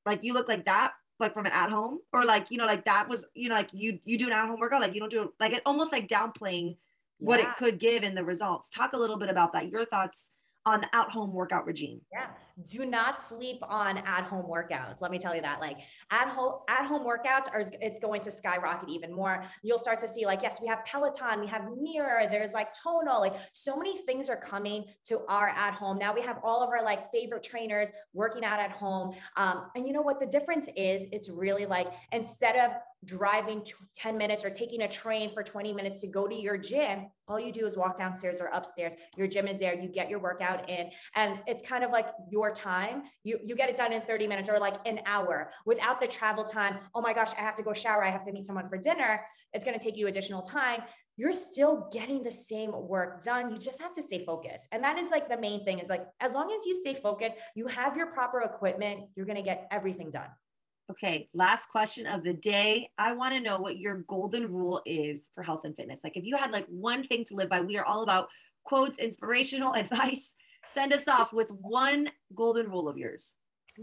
like 0.05 0.23
you 0.23 0.33
look 0.33 0.47
like 0.47 0.65
that, 0.65 0.93
like 1.19 1.33
from 1.33 1.45
an 1.45 1.51
at 1.53 1.69
home, 1.69 1.99
or 2.13 2.25
like, 2.25 2.49
you 2.51 2.57
know, 2.57 2.65
like 2.65 2.85
that 2.85 3.07
was, 3.07 3.25
you 3.33 3.49
know, 3.49 3.55
like 3.55 3.69
you 3.73 3.99
you 4.05 4.17
do 4.17 4.27
an 4.27 4.33
at 4.33 4.47
home 4.47 4.59
workout, 4.59 4.81
like 4.81 4.93
you 4.93 4.99
don't 4.99 5.11
do 5.11 5.23
it, 5.23 5.29
like 5.39 5.53
it 5.53 5.61
almost 5.65 5.91
like 5.91 6.07
downplaying 6.07 6.69
yeah. 6.69 6.75
what 7.19 7.39
it 7.39 7.53
could 7.57 7.79
give 7.79 8.03
in 8.03 8.15
the 8.15 8.23
results. 8.23 8.69
Talk 8.69 8.93
a 8.93 8.97
little 8.97 9.17
bit 9.17 9.29
about 9.29 9.53
that. 9.53 9.69
Your 9.69 9.85
thoughts 9.85 10.31
on 10.67 10.81
the 10.81 10.95
at 10.95 11.09
home 11.09 11.31
workout 11.31 11.65
regime. 11.65 12.01
Yeah. 12.11 12.27
Do 12.69 12.85
not 12.85 13.21
sleep 13.21 13.59
on 13.61 13.99
at 13.99 14.23
home 14.25 14.45
workouts. 14.49 14.99
Let 14.99 15.11
me 15.11 15.17
tell 15.17 15.33
you 15.33 15.41
that. 15.41 15.61
Like 15.61 15.77
at 16.11 16.27
home 16.27 16.59
at 16.67 16.85
home 16.85 17.05
workouts 17.05 17.47
are 17.53 17.63
it's 17.79 17.99
going 17.99 18.21
to 18.23 18.31
skyrocket 18.31 18.89
even 18.89 19.13
more. 19.13 19.45
You'll 19.63 19.79
start 19.79 19.99
to 20.01 20.07
see 20.09 20.25
like 20.25 20.41
yes, 20.41 20.59
we 20.61 20.67
have 20.67 20.83
Peloton, 20.83 21.39
we 21.39 21.47
have 21.47 21.69
Mirror, 21.79 22.27
there's 22.29 22.51
like 22.51 22.69
Tonal, 22.73 23.21
like 23.21 23.35
so 23.53 23.77
many 23.77 24.01
things 24.01 24.27
are 24.27 24.35
coming 24.35 24.83
to 25.05 25.21
our 25.29 25.49
at 25.49 25.73
home. 25.73 25.97
Now 25.97 26.13
we 26.13 26.21
have 26.23 26.39
all 26.43 26.61
of 26.61 26.69
our 26.69 26.83
like 26.83 27.11
favorite 27.13 27.43
trainers 27.43 27.89
working 28.13 28.43
out 28.43 28.59
at 28.59 28.71
home. 28.71 29.15
Um, 29.37 29.69
and 29.75 29.87
you 29.87 29.93
know 29.93 30.01
what 30.01 30.19
the 30.19 30.27
difference 30.27 30.67
is? 30.75 31.07
It's 31.13 31.29
really 31.29 31.65
like 31.65 31.87
instead 32.11 32.57
of 32.57 32.71
driving 33.05 33.65
10 33.95 34.17
minutes 34.17 34.43
or 34.43 34.49
taking 34.49 34.81
a 34.81 34.87
train 34.87 35.33
for 35.33 35.43
20 35.43 35.73
minutes 35.73 36.01
to 36.01 36.07
go 36.07 36.27
to 36.27 36.35
your 36.35 36.57
gym, 36.57 37.07
all 37.27 37.39
you 37.39 37.51
do 37.51 37.65
is 37.65 37.77
walk 37.77 37.97
downstairs 37.97 38.41
or 38.41 38.47
upstairs. 38.47 38.93
Your 39.17 39.27
gym 39.27 39.47
is 39.47 39.57
there, 39.59 39.75
you 39.75 39.89
get 39.89 40.09
your 40.09 40.19
workout 40.19 40.69
in, 40.69 40.89
and 41.15 41.39
it's 41.45 41.61
kind 41.61 41.83
of 41.83 41.91
like 41.91 42.07
your 42.29 42.51
time. 42.51 43.03
You 43.23 43.39
you 43.43 43.55
get 43.55 43.69
it 43.69 43.77
done 43.77 43.93
in 43.93 44.01
30 44.01 44.27
minutes 44.27 44.49
or 44.49 44.59
like 44.59 44.75
an 44.85 44.99
hour 45.05 45.51
without 45.65 46.01
the 46.01 46.07
travel 46.07 46.43
time. 46.43 46.79
Oh 46.95 47.01
my 47.01 47.13
gosh, 47.13 47.31
I 47.37 47.41
have 47.41 47.55
to 47.55 47.63
go 47.63 47.73
shower, 47.73 48.03
I 48.03 48.09
have 48.09 48.23
to 48.23 48.31
meet 48.31 48.45
someone 48.45 48.69
for 48.69 48.77
dinner. 48.77 49.21
It's 49.53 49.65
going 49.65 49.77
to 49.77 49.83
take 49.83 49.97
you 49.97 50.07
additional 50.07 50.41
time. 50.41 50.81
You're 51.15 51.33
still 51.33 51.89
getting 51.91 52.23
the 52.23 52.31
same 52.31 52.71
work 52.71 53.23
done. 53.23 53.49
You 53.49 53.57
just 53.57 53.81
have 53.81 53.93
to 53.95 54.03
stay 54.03 54.23
focused. 54.23 54.67
And 54.71 54.83
that 54.83 54.99
is 54.99 55.09
like 55.09 55.27
the 55.27 55.37
main 55.37 55.65
thing 55.65 55.79
is 55.79 55.89
like 55.89 56.05
as 56.19 56.33
long 56.33 56.51
as 56.51 56.65
you 56.65 56.75
stay 56.75 56.93
focused, 56.93 57.37
you 57.55 57.67
have 57.67 57.97
your 57.97 58.07
proper 58.07 58.41
equipment, 58.41 59.05
you're 59.15 59.25
going 59.25 59.37
to 59.37 59.41
get 59.41 59.67
everything 59.71 60.11
done. 60.11 60.29
Okay, 60.89 61.27
last 61.33 61.69
question 61.69 62.07
of 62.07 62.23
the 62.23 62.33
day. 62.33 62.89
I 62.97 63.11
want 63.11 63.33
to 63.33 63.41
know 63.41 63.59
what 63.59 63.77
your 63.77 64.05
golden 64.07 64.51
rule 64.51 64.81
is 64.85 65.29
for 65.33 65.43
health 65.43 65.65
and 65.65 65.75
fitness. 65.75 66.01
Like, 66.03 66.15
if 66.15 66.23
you 66.23 66.37
had 66.37 66.51
like 66.51 66.65
one 66.67 67.03
thing 67.03 67.25
to 67.25 67.35
live 67.35 67.49
by, 67.49 67.59
we 67.59 67.77
are 67.77 67.85
all 67.85 68.03
about 68.03 68.29
quotes, 68.63 68.97
inspirational 68.97 69.73
advice. 69.75 70.35
Send 70.69 70.93
us 70.93 71.07
off 71.07 71.33
with 71.33 71.49
one 71.51 72.09
golden 72.35 72.69
rule 72.69 72.87
of 72.87 72.97
yours 72.97 73.35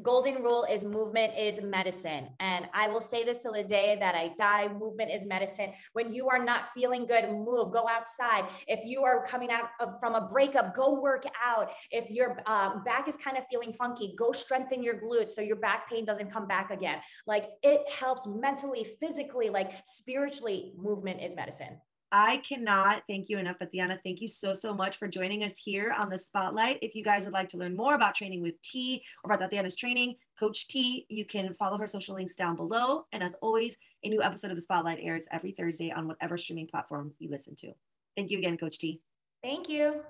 golden 0.02 0.42
rule 0.42 0.66
is 0.70 0.84
movement 0.84 1.32
is 1.38 1.60
medicine. 1.62 2.28
And 2.40 2.68
I 2.72 2.88
will 2.88 3.00
say 3.00 3.24
this 3.24 3.42
till 3.42 3.52
the 3.52 3.62
day 3.62 3.96
that 4.00 4.14
I 4.14 4.32
die 4.36 4.68
movement 4.68 5.10
is 5.10 5.26
medicine. 5.26 5.72
When 5.92 6.12
you 6.12 6.28
are 6.28 6.42
not 6.42 6.70
feeling 6.70 7.06
good, 7.06 7.30
move, 7.30 7.72
go 7.72 7.86
outside. 7.88 8.44
If 8.66 8.80
you 8.84 9.04
are 9.04 9.24
coming 9.26 9.50
out 9.50 9.70
of, 9.80 10.00
from 10.00 10.14
a 10.14 10.28
breakup, 10.28 10.74
go 10.74 11.00
work 11.00 11.24
out. 11.42 11.70
If 11.90 12.10
your 12.10 12.42
um, 12.46 12.82
back 12.84 13.08
is 13.08 13.16
kind 13.16 13.36
of 13.36 13.44
feeling 13.50 13.72
funky, 13.72 14.14
go 14.18 14.32
strengthen 14.32 14.82
your 14.82 15.00
glutes 15.00 15.30
so 15.30 15.40
your 15.40 15.56
back 15.56 15.88
pain 15.88 16.04
doesn't 16.04 16.30
come 16.30 16.46
back 16.46 16.70
again. 16.70 17.00
Like 17.26 17.46
it 17.62 17.82
helps 17.90 18.26
mentally, 18.26 18.86
physically, 19.00 19.50
like 19.50 19.72
spiritually, 19.84 20.72
movement 20.76 21.22
is 21.22 21.36
medicine. 21.36 21.80
I 22.12 22.36
cannot 22.38 23.02
thank 23.08 23.28
you 23.28 23.38
enough, 23.38 23.58
Tatiana. 23.58 23.98
Thank 24.04 24.20
you 24.20 24.28
so, 24.28 24.52
so 24.52 24.72
much 24.72 24.98
for 24.98 25.08
joining 25.08 25.42
us 25.42 25.58
here 25.58 25.92
on 25.98 26.08
the 26.08 26.18
Spotlight. 26.18 26.78
If 26.80 26.94
you 26.94 27.02
guys 27.02 27.24
would 27.24 27.34
like 27.34 27.48
to 27.48 27.58
learn 27.58 27.76
more 27.76 27.94
about 27.94 28.14
training 28.14 28.40
with 28.40 28.60
T 28.62 29.02
or 29.24 29.32
about 29.32 29.50
Tatiana's 29.50 29.74
training, 29.74 30.16
Coach 30.38 30.68
T, 30.68 31.06
you 31.08 31.24
can 31.24 31.54
follow 31.54 31.76
her 31.78 31.86
social 31.86 32.14
links 32.14 32.36
down 32.36 32.54
below. 32.54 33.06
And 33.12 33.22
as 33.22 33.34
always, 33.42 33.76
a 34.04 34.08
new 34.08 34.22
episode 34.22 34.50
of 34.50 34.56
the 34.56 34.62
Spotlight 34.62 34.98
airs 35.02 35.26
every 35.32 35.52
Thursday 35.52 35.90
on 35.90 36.06
whatever 36.06 36.36
streaming 36.36 36.68
platform 36.68 37.14
you 37.18 37.30
listen 37.30 37.56
to. 37.56 37.72
Thank 38.16 38.30
you 38.30 38.38
again, 38.38 38.58
Coach 38.58 38.78
T. 38.78 39.00
Thank 39.42 39.68
you. 39.68 40.02